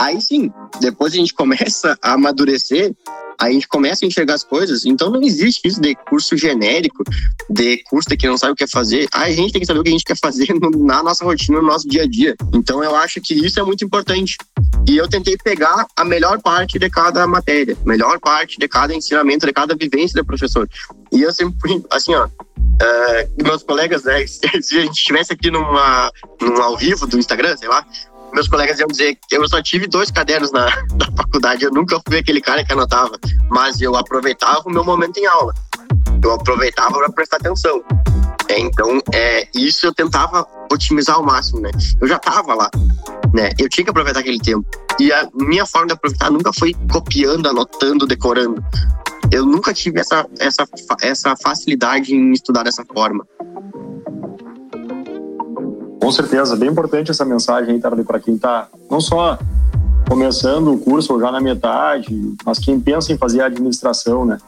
Aí 0.00 0.20
sim, 0.20 0.50
depois 0.80 1.12
a 1.12 1.16
gente 1.16 1.34
começa 1.34 1.96
a 2.02 2.14
amadurecer 2.14 2.94
a 3.40 3.50
gente 3.50 3.66
começa 3.66 4.04
a 4.04 4.06
enxergar 4.06 4.34
as 4.34 4.44
coisas. 4.44 4.84
Então 4.84 5.10
não 5.10 5.22
existe 5.22 5.66
isso 5.66 5.80
de 5.80 5.94
curso 5.94 6.36
genérico, 6.36 7.02
de 7.48 7.82
curso 7.84 8.10
que 8.10 8.28
não 8.28 8.36
sabe 8.36 8.52
o 8.52 8.54
que 8.54 8.64
é 8.64 8.68
fazer. 8.68 9.08
A 9.12 9.30
gente 9.30 9.52
tem 9.52 9.60
que 9.62 9.66
saber 9.66 9.80
o 9.80 9.82
que 9.82 9.88
a 9.88 9.92
gente 9.92 10.04
quer 10.04 10.16
fazer 10.18 10.46
na 10.76 11.02
nossa 11.02 11.24
rotina, 11.24 11.58
no 11.58 11.66
nosso 11.66 11.88
dia 11.88 12.02
a 12.02 12.06
dia. 12.06 12.36
Então 12.52 12.84
eu 12.84 12.94
acho 12.94 13.18
que 13.18 13.32
isso 13.34 13.58
é 13.58 13.62
muito 13.62 13.82
importante. 13.82 14.36
E 14.86 14.96
eu 14.96 15.08
tentei 15.08 15.38
pegar 15.38 15.86
a 15.96 16.04
melhor 16.04 16.38
parte 16.42 16.78
de 16.78 16.90
cada 16.90 17.26
matéria, 17.26 17.76
melhor 17.86 18.20
parte 18.20 18.58
de 18.58 18.68
cada 18.68 18.94
ensinamento, 18.94 19.46
de 19.46 19.52
cada 19.54 19.74
vivência 19.74 20.20
do 20.20 20.26
professor. 20.26 20.68
E 21.10 21.22
eu 21.22 21.32
sempre, 21.32 21.82
assim, 21.90 22.14
ó, 22.14 22.26
uh, 22.26 23.42
meus 23.42 23.62
colegas, 23.62 24.04
né, 24.04 24.24
se 24.28 24.46
a 24.46 24.80
gente 24.82 24.98
estivesse 24.98 25.32
aqui 25.32 25.50
numa, 25.50 26.12
num 26.40 26.60
ao 26.62 26.76
vivo 26.76 27.06
do 27.06 27.18
Instagram, 27.18 27.56
sei 27.56 27.68
lá, 27.68 27.86
meus 28.32 28.48
colegas 28.48 28.78
iam 28.78 28.88
dizer 28.88 29.18
que 29.28 29.36
eu 29.36 29.48
só 29.48 29.62
tive 29.62 29.86
dois 29.86 30.10
cadernos 30.10 30.52
na, 30.52 30.66
na 30.98 31.06
faculdade, 31.16 31.64
eu 31.64 31.70
nunca 31.70 32.00
fui 32.06 32.18
aquele 32.18 32.40
cara 32.40 32.64
que 32.64 32.72
anotava, 32.72 33.18
mas 33.50 33.80
eu 33.80 33.96
aproveitava 33.96 34.62
o 34.66 34.70
meu 34.70 34.84
momento 34.84 35.18
em 35.18 35.26
aula. 35.26 35.52
Eu 36.22 36.32
aproveitava 36.32 36.92
para 36.98 37.12
prestar 37.12 37.36
atenção. 37.38 37.82
É, 38.48 38.58
então, 38.58 39.00
é, 39.14 39.48
isso 39.54 39.86
eu 39.86 39.94
tentava 39.94 40.46
otimizar 40.72 41.16
ao 41.16 41.22
máximo, 41.22 41.60
né? 41.60 41.70
Eu 42.00 42.08
já 42.08 42.16
estava 42.16 42.52
lá, 42.54 42.70
né? 43.32 43.50
Eu 43.58 43.68
tinha 43.68 43.84
que 43.84 43.90
aproveitar 43.90 44.20
aquele 44.20 44.40
tempo. 44.40 44.68
E 44.98 45.12
a 45.12 45.28
minha 45.34 45.64
forma 45.64 45.86
de 45.86 45.92
aproveitar 45.94 46.30
nunca 46.30 46.52
foi 46.52 46.74
copiando, 46.90 47.48
anotando, 47.48 48.06
decorando. 48.06 48.62
Eu 49.30 49.46
nunca 49.46 49.72
tive 49.72 50.00
essa, 50.00 50.26
essa, 50.38 50.68
essa 51.00 51.34
facilidade 51.36 52.12
em 52.12 52.32
estudar 52.32 52.64
dessa 52.64 52.84
forma. 52.92 53.24
Com 56.00 56.10
certeza, 56.10 56.56
bem 56.56 56.70
importante 56.70 57.10
essa 57.10 57.24
mensagem 57.26 57.74
aí, 57.74 58.04
para 58.04 58.18
quem 58.18 58.34
está 58.34 58.68
não 58.90 59.00
só 59.00 59.38
começando 60.08 60.72
o 60.72 60.78
curso 60.78 61.12
ou 61.12 61.20
já 61.20 61.30
na 61.30 61.40
metade, 61.40 62.34
mas 62.44 62.58
quem 62.58 62.80
pensa 62.80 63.12
em 63.12 63.18
fazer 63.18 63.42
a 63.42 63.46
administração, 63.46 64.24
né? 64.24 64.38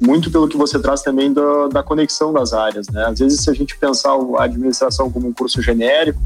Muito 0.00 0.30
pelo 0.30 0.48
que 0.48 0.56
você 0.56 0.78
traz 0.78 1.00
também 1.00 1.32
do, 1.32 1.68
da 1.68 1.82
conexão 1.82 2.32
das 2.32 2.52
áreas, 2.52 2.88
né? 2.88 3.06
Às 3.06 3.20
vezes, 3.20 3.40
se 3.40 3.48
a 3.48 3.54
gente 3.54 3.78
pensar 3.78 4.10
a 4.10 4.44
administração 4.44 5.10
como 5.10 5.28
um 5.28 5.32
curso 5.32 5.62
genérico 5.62 6.20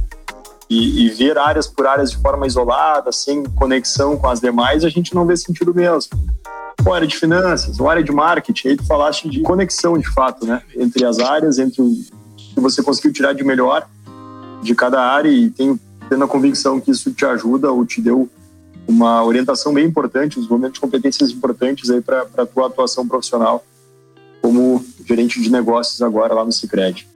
e, 0.68 1.04
e 1.04 1.10
ver 1.10 1.38
áreas 1.38 1.66
por 1.66 1.86
áreas 1.86 2.10
de 2.10 2.16
forma 2.16 2.46
isolada, 2.46 3.12
sem 3.12 3.44
conexão 3.44 4.16
com 4.16 4.28
as 4.28 4.40
demais, 4.40 4.84
a 4.84 4.88
gente 4.88 5.14
não 5.14 5.26
vê 5.26 5.36
sentido 5.36 5.72
mesmo. 5.74 6.18
Ou 6.84 6.92
área 6.92 7.06
de 7.06 7.16
finanças, 7.16 7.78
ou 7.78 7.88
área 7.88 8.02
de 8.02 8.10
marketing, 8.10 8.68
aí 8.68 8.76
tu 8.76 8.84
falaste 8.86 9.28
de 9.28 9.42
conexão 9.42 9.96
de 9.96 10.10
fato, 10.10 10.44
né? 10.46 10.62
Entre 10.76 11.04
as 11.04 11.18
áreas, 11.18 11.58
entre 11.58 11.82
o 11.82 11.94
que 12.36 12.60
você 12.60 12.82
conseguiu 12.82 13.12
tirar 13.12 13.32
de 13.32 13.44
melhor 13.44 13.86
de 14.62 14.74
cada 14.74 15.02
área 15.02 15.28
e 15.28 15.50
tenho 15.50 15.78
tendo 16.08 16.24
a 16.24 16.28
convicção 16.28 16.80
que 16.80 16.90
isso 16.90 17.12
te 17.12 17.24
ajuda 17.24 17.70
ou 17.70 17.84
te 17.84 18.00
deu 18.00 18.28
uma 18.86 19.24
orientação 19.24 19.72
bem 19.72 19.86
importante, 19.86 20.38
uns 20.38 20.48
momentos 20.48 20.74
de 20.74 20.80
competências 20.80 21.30
importantes 21.30 21.90
aí 21.90 22.00
para 22.00 22.26
a 22.36 22.46
tua 22.46 22.66
atuação 22.66 23.06
profissional 23.06 23.64
como 24.40 24.84
gerente 25.06 25.40
de 25.40 25.50
negócios 25.50 26.02
agora 26.02 26.34
lá 26.34 26.44
no 26.44 26.52
Cicred. 26.52 27.08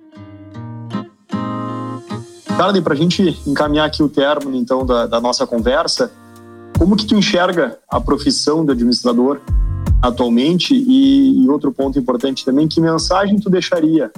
Carly, 2.57 2.81
para 2.81 2.95
a 2.95 2.97
gente 2.97 3.39
encaminhar 3.47 3.87
aqui 3.87 4.03
o 4.03 4.09
término 4.09 4.57
então 4.57 4.87
da, 4.87 5.07
da, 5.07 5.21
nossa 5.21 5.47
conversa, 5.47 6.11
como 6.79 6.97
que 6.97 7.05
tu 7.05 7.15
enxerga 7.15 7.79
a 7.89 8.01
profissão 8.01 8.65
de 8.65 8.73
administrador 8.73 9.41
atualmente 10.01 10.75
e, 10.75 11.45
e 11.45 11.49
outro 11.49 11.73
ponto 11.73 11.99
importante 11.99 12.45
também, 12.45 12.67
que 12.67 12.81
mensagem 12.81 13.39
tu 13.39 13.51
deixaria 13.51 14.11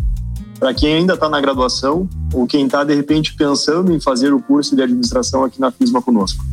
para 0.58 0.74
quem 0.74 0.94
ainda 0.94 1.14
está 1.14 1.28
na 1.28 1.40
graduação 1.40 2.08
ou 2.32 2.46
quem 2.46 2.66
está, 2.66 2.82
de 2.82 2.94
repente, 2.94 3.34
pensando 3.34 3.92
em 3.92 4.00
fazer 4.00 4.32
o 4.32 4.42
curso 4.42 4.74
de 4.74 4.82
administração 4.82 5.44
aqui 5.44 5.60
na 5.60 5.70
FISMA 5.70 6.02
conosco. 6.02 6.44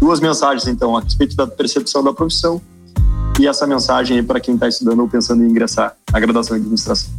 duas 0.00 0.20
mensagens, 0.20 0.66
então, 0.66 0.96
a 0.96 1.00
respeito 1.00 1.36
da 1.36 1.46
percepção 1.46 2.02
da 2.02 2.12
profissão 2.12 2.60
e 3.38 3.46
essa 3.46 3.66
mensagem 3.66 4.22
para 4.22 4.40
quem 4.40 4.54
está 4.54 4.68
estudando 4.68 5.00
ou 5.00 5.08
pensando 5.08 5.42
em 5.42 5.48
ingressar 5.48 5.96
na 6.12 6.20
graduação 6.20 6.56
em 6.56 6.60
administração. 6.60 7.10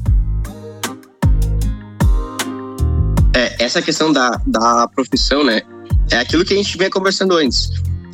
É, 3.33 3.63
essa 3.63 3.81
questão 3.81 4.11
da, 4.13 4.39
da 4.45 4.87
profissão, 4.87 5.43
né, 5.43 5.61
é 6.11 6.17
aquilo 6.17 6.45
que 6.45 6.53
a 6.53 6.57
gente 6.57 6.77
vinha 6.77 6.89
conversando 6.89 7.35
antes. 7.35 7.69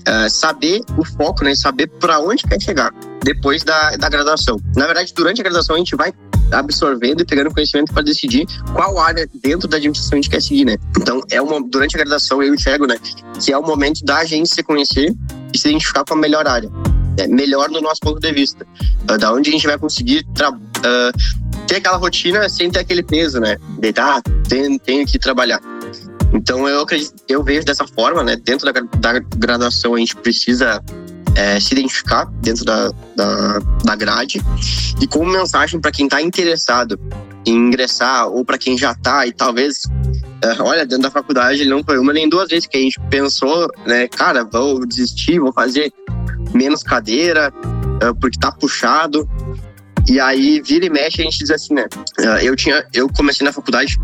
É 0.05 0.29
saber 0.29 0.81
o 0.97 1.05
foco, 1.05 1.43
né, 1.43 1.53
saber 1.53 1.87
para 1.87 2.19
onde 2.19 2.43
quer 2.43 2.59
chegar 2.59 2.91
depois 3.23 3.63
da, 3.63 3.95
da 3.97 4.09
graduação. 4.09 4.59
Na 4.75 4.85
verdade, 4.85 5.13
durante 5.15 5.41
a 5.41 5.43
graduação, 5.43 5.75
a 5.75 5.79
gente 5.79 5.95
vai 5.95 6.11
absorvendo 6.51 7.21
e 7.21 7.25
pegando 7.25 7.53
conhecimento 7.53 7.93
para 7.93 8.03
decidir 8.03 8.45
qual 8.73 8.99
área 8.99 9.27
dentro 9.41 9.67
da 9.67 9.77
administração 9.77 10.17
a 10.17 10.21
gente 10.21 10.29
quer 10.29 10.41
seguir, 10.41 10.65
né? 10.65 10.77
Então, 10.99 11.21
é 11.29 11.41
uma, 11.41 11.61
durante 11.61 11.95
a 11.95 11.99
graduação 11.99 12.41
eu 12.41 12.53
enxergo, 12.53 12.85
né, 12.85 12.97
que 13.39 13.51
é 13.51 13.57
o 13.57 13.61
momento 13.61 14.03
da 14.03 14.23
gente 14.25 14.53
se 14.53 14.63
conhecer 14.63 15.13
e 15.53 15.57
se 15.57 15.69
identificar 15.69 16.03
com 16.03 16.13
a 16.13 16.17
melhor 16.17 16.47
área. 16.47 16.69
É 17.17 17.27
melhor 17.27 17.69
no 17.69 17.81
nosso 17.81 17.99
ponto 18.01 18.19
de 18.19 18.31
vista. 18.31 18.65
Uh, 19.09 19.17
da 19.17 19.33
onde 19.33 19.49
a 19.49 19.53
gente 19.53 19.67
vai 19.67 19.77
conseguir 19.77 20.25
uh, 20.25 21.67
ter 21.67 21.77
aquela 21.77 21.97
rotina 21.97 22.47
sem 22.47 22.69
ter 22.69 22.79
aquele 22.79 23.03
peso, 23.03 23.39
né? 23.39 23.57
De, 23.79 23.93
ah, 23.97 24.21
tenho, 24.47 24.79
tenho 24.79 25.05
que 25.05 25.19
trabalhar. 25.19 25.59
Então, 26.33 26.67
eu 26.67 26.81
acredito, 26.81 27.13
eu 27.27 27.43
vejo 27.43 27.65
dessa 27.65 27.85
forma, 27.85 28.23
né? 28.23 28.37
Dentro 28.37 28.71
da, 28.71 28.81
da 28.97 29.19
graduação, 29.19 29.95
a 29.95 29.99
gente 29.99 30.15
precisa 30.15 30.81
é, 31.35 31.59
se 31.59 31.73
identificar 31.73 32.25
dentro 32.41 32.65
da, 32.65 32.89
da, 33.15 33.59
da 33.83 33.95
grade 33.95 34.41
e 35.01 35.07
como 35.07 35.31
mensagem 35.31 35.79
para 35.79 35.91
quem 35.91 36.05
está 36.05 36.21
interessado 36.21 36.99
em 37.45 37.55
ingressar 37.55 38.27
ou 38.27 38.45
para 38.45 38.57
quem 38.57 38.77
já 38.77 38.91
está 38.91 39.25
e 39.25 39.31
talvez 39.31 39.81
é, 40.43 40.61
olha 40.61 40.85
dentro 40.85 41.03
da 41.03 41.11
faculdade 41.11 41.65
não 41.65 41.83
foi 41.83 41.97
uma 41.97 42.13
nem 42.13 42.29
duas 42.29 42.49
vezes 42.49 42.67
que 42.67 42.77
a 42.77 42.81
gente 42.81 42.99
pensou 43.09 43.67
né 43.85 44.07
cara 44.07 44.43
vou 44.43 44.85
desistir 44.85 45.39
vou 45.39 45.53
fazer 45.53 45.91
menos 46.53 46.83
cadeira 46.83 47.53
é, 48.01 48.13
porque 48.13 48.39
tá 48.39 48.51
puxado 48.51 49.27
e 50.09 50.19
aí 50.19 50.61
vira 50.61 50.85
e 50.85 50.89
mexe 50.89 51.21
a 51.21 51.23
gente 51.23 51.39
diz 51.39 51.51
assim 51.51 51.73
né 51.73 51.85
é, 52.19 52.47
eu 52.47 52.55
tinha 52.55 52.85
eu 52.93 53.07
comecei 53.09 53.45
na 53.45 53.53
faculdade 53.53 53.97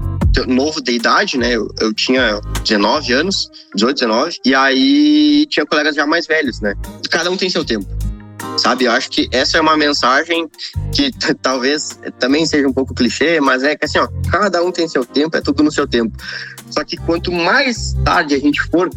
novo 0.46 0.82
de 0.82 0.92
idade, 0.92 1.38
né? 1.38 1.56
Eu, 1.56 1.74
eu, 1.80 1.94
tinha 1.94 2.40
19 2.64 3.14
anos, 3.14 3.50
18, 3.76 3.96
19, 3.96 4.38
e 4.46 4.54
aí 4.54 5.46
tinha 5.50 5.66
colegas 5.66 5.96
já 5.96 6.06
mais 6.06 6.28
velhos, 6.28 6.60
né? 6.62 6.76
Cada 7.10 7.32
um 7.32 7.38
tem 7.38 7.50
seu 7.50 7.66
tempo. 7.66 7.88
Sabe, 8.58 8.86
eu 8.86 8.92
acho 8.92 9.10
que 9.10 9.28
essa 9.32 9.58
é 9.58 9.62
uma 9.62 9.78
mensagem 9.78 10.48
que 10.92 11.12
talvez 11.42 12.00
também 12.20 12.46
seja 12.46 12.68
um 12.68 12.74
pouco 12.74 12.94
clichê, 12.94 13.40
mas 13.40 13.64
é 13.64 13.76
que 13.76 13.86
assim, 13.86 14.00
ó, 14.00 14.08
cada 14.32 14.64
um 14.64 14.72
tem 14.72 14.88
seu 14.88 15.06
tempo, 15.06 15.36
é 15.36 15.42
tudo 15.42 15.64
no 15.64 15.72
seu 15.72 15.88
tempo. 15.88 16.16
Só 16.70 16.84
que 16.84 16.98
quanto 16.98 17.32
mais 17.32 17.94
tarde 18.04 18.36
a 18.36 18.40
gente 18.40 18.62
for 18.70 18.90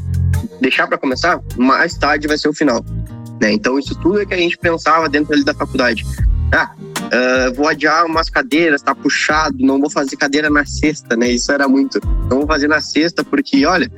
deixar 0.61 0.87
para 0.87 0.99
começar, 0.99 1.41
mais 1.57 1.97
tarde 1.97 2.27
vai 2.27 2.39
ser 2.39 2.49
o 2.49 2.55
final. 2.55 2.85
Né? 3.41 3.53
Então, 3.53 3.79
isso 3.79 3.95
tudo 3.97 4.21
é 4.21 4.27
que 4.27 4.35
a 4.35 4.39
gente 4.39 4.57
pensava 4.59 5.09
dentro 5.09 5.33
ali 5.33 5.45
da 5.45 5.55
faculdade. 5.55 6.05
Ah, 6.53 6.75
uh, 7.11 7.55
vou 7.55 7.69
adiar 7.69 8.07
umas 8.07 8.31
cadeiras, 8.31 8.83
tá 8.83 8.95
puxado, 8.95 9.57
não 9.59 9.81
vou 9.81 9.91
fazer 9.91 10.17
cadeira 10.17 10.49
na 10.49 10.65
sexta, 10.65 11.17
né? 11.17 11.31
Isso 11.31 11.53
era 11.53 11.69
muito. 11.69 12.01
Não 12.31 12.39
vou 12.39 12.47
fazer 12.47 12.69
na 12.69 12.81
sexta 12.81 13.25
porque, 13.25 13.65
olha, 13.67 13.91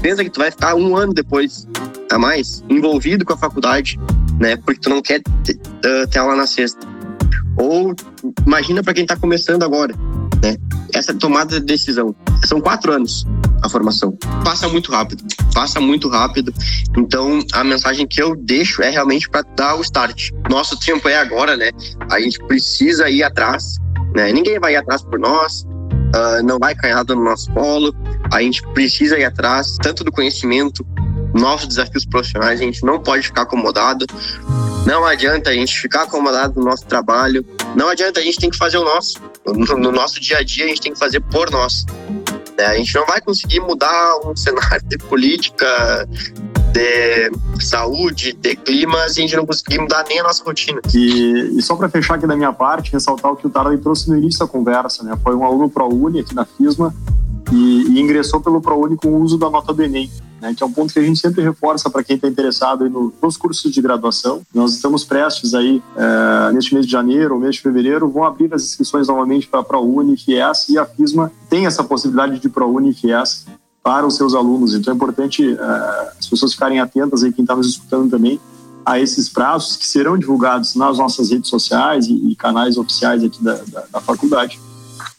pensa 0.00 0.24
que 0.24 0.30
tu 0.30 0.40
vai 0.40 0.50
ficar 0.50 0.74
um 0.74 0.96
ano 0.96 1.12
depois 1.12 1.66
a 2.10 2.18
mais 2.18 2.62
envolvido 2.68 3.24
com 3.24 3.32
a 3.32 3.36
faculdade, 3.36 3.98
né? 4.38 4.56
Porque 4.56 4.80
tu 4.80 4.90
não 4.90 5.02
quer 5.02 5.20
uh, 5.20 6.06
ter 6.08 6.18
aula 6.18 6.36
na 6.36 6.46
sexta. 6.46 6.86
Ou 7.56 7.94
imagina 8.46 8.82
para 8.82 8.94
quem 8.94 9.06
tá 9.06 9.16
começando 9.16 9.62
agora, 9.62 9.94
né? 10.42 10.56
Essa 10.92 11.14
tomada 11.14 11.60
de 11.60 11.66
decisão. 11.66 12.14
São 12.44 12.60
quatro 12.60 12.92
anos 12.92 13.26
a 13.62 13.68
formação. 13.68 14.16
Passa 14.44 14.68
muito 14.68 14.90
rápido, 14.90 15.24
passa 15.54 15.80
muito 15.80 16.08
rápido. 16.08 16.52
Então, 16.96 17.40
a 17.52 17.64
mensagem 17.64 18.06
que 18.06 18.22
eu 18.22 18.36
deixo 18.36 18.82
é 18.82 18.90
realmente 18.90 19.28
para 19.28 19.42
dar 19.56 19.76
o 19.76 19.82
start. 19.82 20.30
Nosso 20.50 20.78
tempo 20.78 21.08
é 21.08 21.16
agora, 21.16 21.56
né? 21.56 21.70
A 22.10 22.20
gente 22.20 22.38
precisa 22.46 23.08
ir 23.08 23.22
atrás, 23.22 23.76
né? 24.14 24.32
Ninguém 24.32 24.58
vai 24.58 24.74
ir 24.74 24.76
atrás 24.76 25.02
por 25.02 25.18
nós, 25.18 25.62
uh, 25.62 26.42
não 26.44 26.58
vai 26.58 26.74
cair 26.74 26.94
nada 26.94 27.14
no 27.14 27.24
nosso 27.24 27.50
colo. 27.52 27.94
A 28.32 28.42
gente 28.42 28.62
precisa 28.74 29.18
ir 29.18 29.24
atrás 29.24 29.76
tanto 29.82 30.04
do 30.04 30.12
conhecimento, 30.12 30.86
novos 31.34 31.66
desafios 31.66 32.04
profissionais. 32.04 32.60
A 32.60 32.64
gente 32.64 32.84
não 32.84 33.00
pode 33.00 33.26
ficar 33.26 33.42
acomodado. 33.42 34.06
Não 34.86 35.04
adianta 35.04 35.50
a 35.50 35.54
gente 35.54 35.78
ficar 35.78 36.02
acomodado 36.02 36.60
no 36.60 36.66
nosso 36.66 36.84
trabalho. 36.84 37.44
Não 37.74 37.88
adianta, 37.88 38.20
a 38.20 38.22
gente 38.22 38.38
tem 38.38 38.50
que 38.50 38.56
fazer 38.56 38.76
o 38.76 38.84
nosso. 38.84 39.20
No, 39.46 39.78
no 39.78 39.90
nosso 39.90 40.20
dia 40.20 40.38
a 40.38 40.42
dia, 40.42 40.66
a 40.66 40.68
gente 40.68 40.80
tem 40.80 40.92
que 40.92 40.98
fazer 40.98 41.20
por 41.20 41.50
nós. 41.50 41.86
Né? 42.56 42.64
A 42.64 42.76
gente 42.76 42.94
não 42.94 43.06
vai 43.06 43.20
conseguir 43.20 43.60
mudar 43.60 44.18
um 44.24 44.34
cenário 44.36 44.84
de 44.86 44.98
política, 44.98 46.08
de 46.72 47.30
saúde, 47.64 48.32
de 48.32 48.56
clima, 48.56 49.08
se 49.08 49.20
a 49.20 49.22
gente 49.22 49.36
não 49.36 49.46
conseguir 49.46 49.78
mudar 49.78 50.04
nem 50.08 50.20
a 50.20 50.24
nossa 50.24 50.42
rotina. 50.44 50.80
E, 50.94 51.58
e 51.58 51.62
só 51.62 51.76
para 51.76 51.88
fechar 51.88 52.14
aqui 52.14 52.26
da 52.26 52.36
minha 52.36 52.52
parte, 52.52 52.92
ressaltar 52.92 53.32
o 53.32 53.36
que 53.36 53.46
o 53.46 53.50
Tarley 53.50 53.78
trouxe 53.78 54.08
no 54.08 54.16
início 54.16 54.40
da 54.40 54.46
conversa, 54.46 55.02
né? 55.04 55.16
Foi 55.22 55.34
um 55.34 55.44
aluno 55.44 55.70
ProUni 55.70 56.20
aqui 56.20 56.34
na 56.34 56.44
FISMA 56.44 56.94
e, 57.52 57.84
e 57.90 58.00
ingressou 58.00 58.40
pelo 58.40 58.60
ProUni 58.60 58.96
com 58.96 59.08
o 59.08 59.22
uso 59.22 59.38
da 59.38 59.48
nota 59.48 59.72
do 59.72 59.82
Enem 59.82 60.10
né, 60.44 60.54
que 60.54 60.62
é 60.62 60.66
um 60.66 60.72
ponto 60.72 60.92
que 60.92 60.98
a 60.98 61.02
gente 61.02 61.18
sempre 61.18 61.42
reforça 61.42 61.88
para 61.88 62.04
quem 62.04 62.16
está 62.16 62.28
interessado 62.28 62.88
no, 62.90 63.12
nos 63.22 63.36
cursos 63.36 63.72
de 63.72 63.80
graduação. 63.80 64.42
Nós 64.54 64.74
estamos 64.74 65.02
prestes 65.02 65.54
aí, 65.54 65.82
é, 65.96 66.52
neste 66.52 66.74
mês 66.74 66.84
de 66.84 66.92
janeiro 66.92 67.34
ou 67.34 67.40
mês 67.40 67.54
de 67.54 67.62
fevereiro, 67.62 68.08
vão 68.10 68.24
abrir 68.24 68.52
as 68.52 68.62
inscrições 68.62 69.08
novamente 69.08 69.48
para 69.48 69.60
a 69.60 69.64
ProUni, 69.64 70.18
FIES 70.18 70.68
e 70.68 70.78
a 70.78 70.84
FISMA 70.84 71.32
tem 71.48 71.64
essa 71.64 71.82
possibilidade 71.82 72.38
de 72.38 72.48
ProUni 72.50 72.92
FIES 72.92 73.46
para 73.82 74.06
os 74.06 74.16
seus 74.16 74.34
alunos. 74.34 74.74
Então 74.74 74.92
é 74.92 74.96
importante 74.96 75.56
é, 75.58 76.12
as 76.18 76.26
pessoas 76.26 76.52
ficarem 76.52 76.78
atentas 76.78 77.24
aí, 77.24 77.32
quem 77.32 77.42
está 77.42 77.56
nos 77.56 77.68
escutando 77.68 78.10
também, 78.10 78.38
a 78.84 79.00
esses 79.00 79.30
prazos 79.30 79.78
que 79.78 79.86
serão 79.86 80.18
divulgados 80.18 80.74
nas 80.74 80.98
nossas 80.98 81.30
redes 81.30 81.48
sociais 81.48 82.06
e, 82.06 82.12
e 82.12 82.36
canais 82.36 82.76
oficiais 82.76 83.24
aqui 83.24 83.42
da, 83.42 83.54
da, 83.54 83.84
da 83.90 84.00
faculdade, 84.02 84.60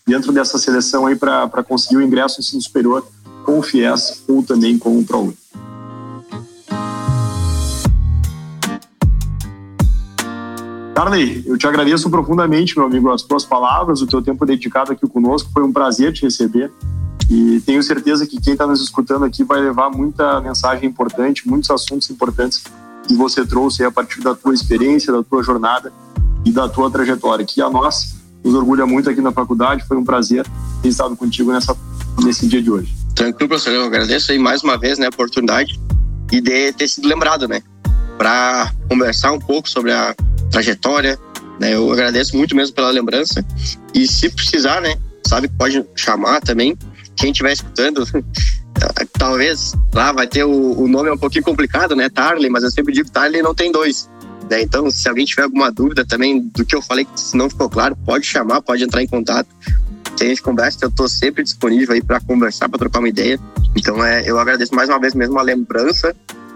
dentro 0.06 0.32
dessa 0.32 0.60
seleção 0.60 1.08
aí 1.08 1.16
para 1.16 1.64
conseguir 1.64 1.98
o 1.98 2.02
ingresso 2.04 2.38
no 2.38 2.44
ensino 2.44 2.62
superior 2.62 3.04
com 3.46 3.60
o 3.60 3.64
FIES 3.64 4.24
ou 4.28 4.44
também 4.44 4.78
com 4.78 4.98
o 4.98 5.06
ProUni. 5.06 5.38
Carly, 10.96 11.44
eu 11.46 11.58
te 11.58 11.68
agradeço 11.68 12.10
profundamente, 12.10 12.76
meu 12.78 12.88
amigo, 12.88 13.12
as 13.12 13.22
tuas 13.22 13.46
palavras, 13.46 14.02
o 14.02 14.08
teu 14.08 14.22
tempo 14.22 14.46
dedicado 14.46 14.92
aqui 14.92 15.08
conosco. 15.08 15.52
Foi 15.54 15.62
um 15.62 15.72
prazer 15.72 16.14
te 16.14 16.24
receber. 16.24 16.72
E 17.30 17.60
tenho 17.66 17.84
certeza 17.84 18.26
que 18.26 18.40
quem 18.40 18.54
está 18.54 18.66
nos 18.66 18.82
escutando 18.82 19.26
aqui 19.26 19.44
vai 19.44 19.60
levar 19.60 19.90
muita 19.90 20.40
mensagem 20.42 20.88
importante, 20.88 21.48
muitos 21.48 21.70
assuntos 21.70 22.10
importantes 22.10 22.64
que 23.08 23.14
você 23.14 23.46
trouxe 23.46 23.84
a 23.84 23.92
partir 23.92 24.22
da 24.22 24.34
tua 24.34 24.54
experiência, 24.54 25.12
da 25.12 25.22
tua 25.22 25.44
jornada 25.44 25.92
e 26.44 26.52
da 26.52 26.70
tua 26.70 26.90
trajetória, 26.90 27.46
que 27.46 27.62
a 27.62 27.70
nós 27.70 28.16
nos 28.44 28.54
orgulha 28.54 28.86
muito 28.86 29.10
aqui 29.10 29.22
na 29.22 29.32
faculdade. 29.32 29.84
Foi 29.88 29.98
um 29.98 30.04
prazer 30.04 30.48
ter 30.82 30.90
estado 30.90 31.16
contigo 31.16 31.52
nessa, 31.52 31.76
nesse 32.24 32.48
dia 32.48 32.62
de 32.62 32.72
hoje. 32.72 33.05
Tranquilo, 33.16 33.48
professor. 33.48 33.74
Eu 33.74 33.86
agradeço 33.86 34.32
aí 34.34 34.38
mais 34.38 34.62
uma 34.62 34.78
vez 34.78 35.00
né, 35.00 35.06
a 35.06 35.10
oportunidade 35.10 35.80
e 36.32 36.42
de 36.42 36.74
ter 36.74 36.88
sido 36.88 37.08
lembrado, 37.08 37.48
né? 37.48 37.64
Para 38.18 38.74
conversar 38.90 39.32
um 39.32 39.40
pouco 39.40 39.70
sobre 39.70 39.94
a 39.94 40.14
trajetória. 40.52 41.18
Né? 41.60 41.74
Eu 41.74 41.92
agradeço 41.92 42.36
muito 42.36 42.54
mesmo 42.54 42.76
pela 42.76 42.92
lembrança. 42.92 43.44
E 43.94 44.06
se 44.06 44.30
precisar, 44.30 44.82
né? 44.82 44.98
Sabe 45.26 45.48
que 45.48 45.56
pode 45.56 45.84
chamar 45.96 46.42
também. 46.42 46.78
Quem 47.16 47.32
estiver 47.32 47.54
escutando, 47.54 48.06
talvez 49.18 49.74
lá 49.94 50.12
vai 50.12 50.28
ter 50.28 50.44
o, 50.44 50.82
o, 50.82 50.88
nome 50.88 51.10
é 51.10 51.14
um 51.14 51.18
pouquinho 51.18 51.46
complicado, 51.46 51.96
né? 51.96 52.10
Tarley, 52.10 52.50
mas 52.50 52.64
eu 52.64 52.70
sempre 52.70 52.94
digo 52.94 53.10
Tarley 53.10 53.42
não 53.42 53.56
tem 53.56 53.72
dois. 53.72 54.10
Né? 54.50 54.62
Então, 54.62 54.92
se 54.92 55.08
alguém 55.08 55.26
tiver 55.26 55.44
alguma 55.44 55.72
dúvida 55.72 56.06
também 56.06 56.42
do 56.42 56.66
que 56.66 56.76
eu 56.76 56.82
falei, 56.82 57.08
se 57.16 57.38
não 57.38 57.50
ficou 57.50 57.70
claro, 57.70 57.96
pode 58.06 58.26
chamar, 58.26 58.62
pode 58.62 58.84
entrar 58.84 59.02
em 59.02 59.08
contato 59.08 59.48
que 60.16 60.24
a 60.24 60.28
gente 60.28 60.42
conversa, 60.42 60.80
eu 60.82 60.90
estou 60.90 61.08
sempre 61.08 61.44
disponível 61.44 61.94
aí 61.94 62.02
para 62.02 62.20
conversar, 62.20 62.70
para 62.70 62.80
trocar 62.80 63.00
uma 63.00 63.10
ideia. 63.10 63.40
Então, 63.76 64.04
é, 64.04 64.24
eu 64.30 64.40
agradeço 64.40 64.74
mais 64.74 64.90
uma 64.90 65.00
vez 65.00 65.14
mesmo 65.14 65.38
a 65.38 65.42
lembrança 65.42 66.16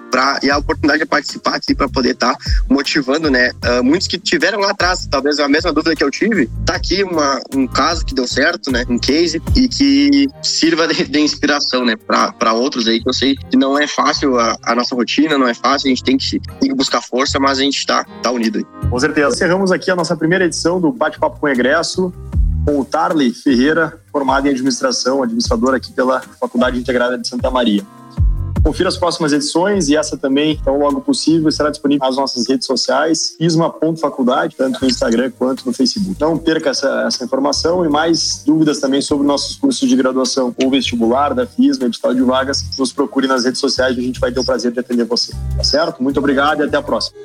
pra, 0.09 0.39
e 0.43 0.49
a 0.49 0.57
oportunidade 0.57 0.99
de 0.99 1.05
participar 1.05 1.55
aqui 1.55 1.73
para 1.73 1.87
poder 1.87 2.11
estar 2.11 2.33
tá 2.33 2.39
motivando, 2.69 3.29
né? 3.29 3.51
Uh, 3.63 3.83
muitos 3.83 4.07
que 4.07 4.17
tiveram 4.17 4.59
lá 4.59 4.71
atrás, 4.71 5.07
talvez 5.09 5.39
a 5.39 5.47
mesma 5.47 5.71
dúvida 5.71 5.95
que 5.95 6.03
eu 6.03 6.11
tive, 6.11 6.49
tá 6.65 6.75
aqui 6.75 7.03
uma, 7.03 7.39
um 7.55 7.67
caso 7.67 8.05
que 8.05 8.13
deu 8.13 8.27
certo, 8.27 8.71
né? 8.71 8.85
Um 8.89 8.97
case 8.97 9.41
e 9.55 9.67
que 9.67 10.27
sirva 10.41 10.87
de, 10.87 11.05
de 11.05 11.19
inspiração, 11.19 11.85
né? 11.85 11.95
Para 11.95 12.53
outros 12.53 12.87
aí, 12.87 13.01
que 13.01 13.09
eu 13.09 13.13
sei 13.13 13.35
que 13.35 13.57
não 13.57 13.77
é 13.77 13.87
fácil 13.87 14.37
a, 14.39 14.57
a, 14.63 14.75
nossa 14.75 14.95
rotina, 14.95 15.37
não 15.37 15.47
é 15.47 15.53
fácil, 15.53 15.87
a 15.87 15.89
gente 15.89 16.03
tem 16.03 16.17
que, 16.17 16.39
tem 16.39 16.69
que 16.69 16.75
buscar 16.75 17.01
força, 17.01 17.39
mas 17.39 17.59
a 17.59 17.61
gente 17.61 17.77
está 17.77 18.03
tá 18.21 18.31
unido 18.31 18.59
aí. 18.59 18.89
Com 18.89 18.99
certeza. 18.99 19.29
Encerramos 19.29 19.71
aqui 19.71 19.91
a 19.91 19.95
nossa 19.95 20.15
primeira 20.15 20.45
edição 20.45 20.79
do 20.79 20.91
Bate-Papo 20.91 21.39
com 21.39 21.47
Egresso 21.47 22.13
com 22.65 22.79
o 22.79 22.85
Tarley 22.85 23.33
Ferreira, 23.33 23.99
formado 24.11 24.47
em 24.47 24.51
administração, 24.51 25.23
administrador 25.23 25.73
aqui 25.73 25.91
pela 25.91 26.21
Faculdade 26.39 26.79
Integrada 26.79 27.17
de 27.17 27.27
Santa 27.27 27.49
Maria. 27.49 27.83
Confira 28.63 28.89
as 28.89 28.97
próximas 28.97 29.31
edições 29.31 29.87
e 29.87 29.95
essa 29.95 30.17
também, 30.17 30.57
então 30.59 30.77
logo 30.77 30.99
possível, 30.99 31.47
estará 31.47 31.69
disponível 31.69 32.05
nas 32.05 32.17
nossas 32.17 32.47
redes 32.47 32.67
sociais, 32.67 33.35
isma.faculdade, 33.39 34.55
tanto 34.57 34.81
no 34.81 34.87
Instagram 34.87 35.31
quanto 35.37 35.65
no 35.65 35.73
Facebook. 35.73 36.19
Não 36.19 36.37
perca 36.37 36.69
essa, 36.71 37.03
essa 37.07 37.23
informação 37.23 37.85
e 37.85 37.89
mais 37.89 38.43
dúvidas 38.45 38.79
também 38.79 39.01
sobre 39.01 39.25
nossos 39.25 39.55
cursos 39.55 39.87
de 39.87 39.95
graduação 39.95 40.53
ou 40.61 40.69
vestibular 40.69 41.33
da 41.33 41.47
FISMA, 41.47 41.85
edital 41.85 42.13
de 42.13 42.21
vagas, 42.21 42.65
nos 42.77 42.91
procure 42.91 43.27
nas 43.27 43.45
redes 43.45 43.61
sociais 43.61 43.95
e 43.95 43.99
a 44.01 44.03
gente 44.03 44.19
vai 44.19 44.31
ter 44.31 44.39
o 44.39 44.45
prazer 44.45 44.71
de 44.71 44.79
atender 44.79 45.05
você. 45.05 45.31
Tá 45.55 45.63
certo? 45.63 46.03
Muito 46.03 46.19
obrigado 46.19 46.61
e 46.61 46.65
até 46.65 46.75
a 46.75 46.81
próxima. 46.81 47.17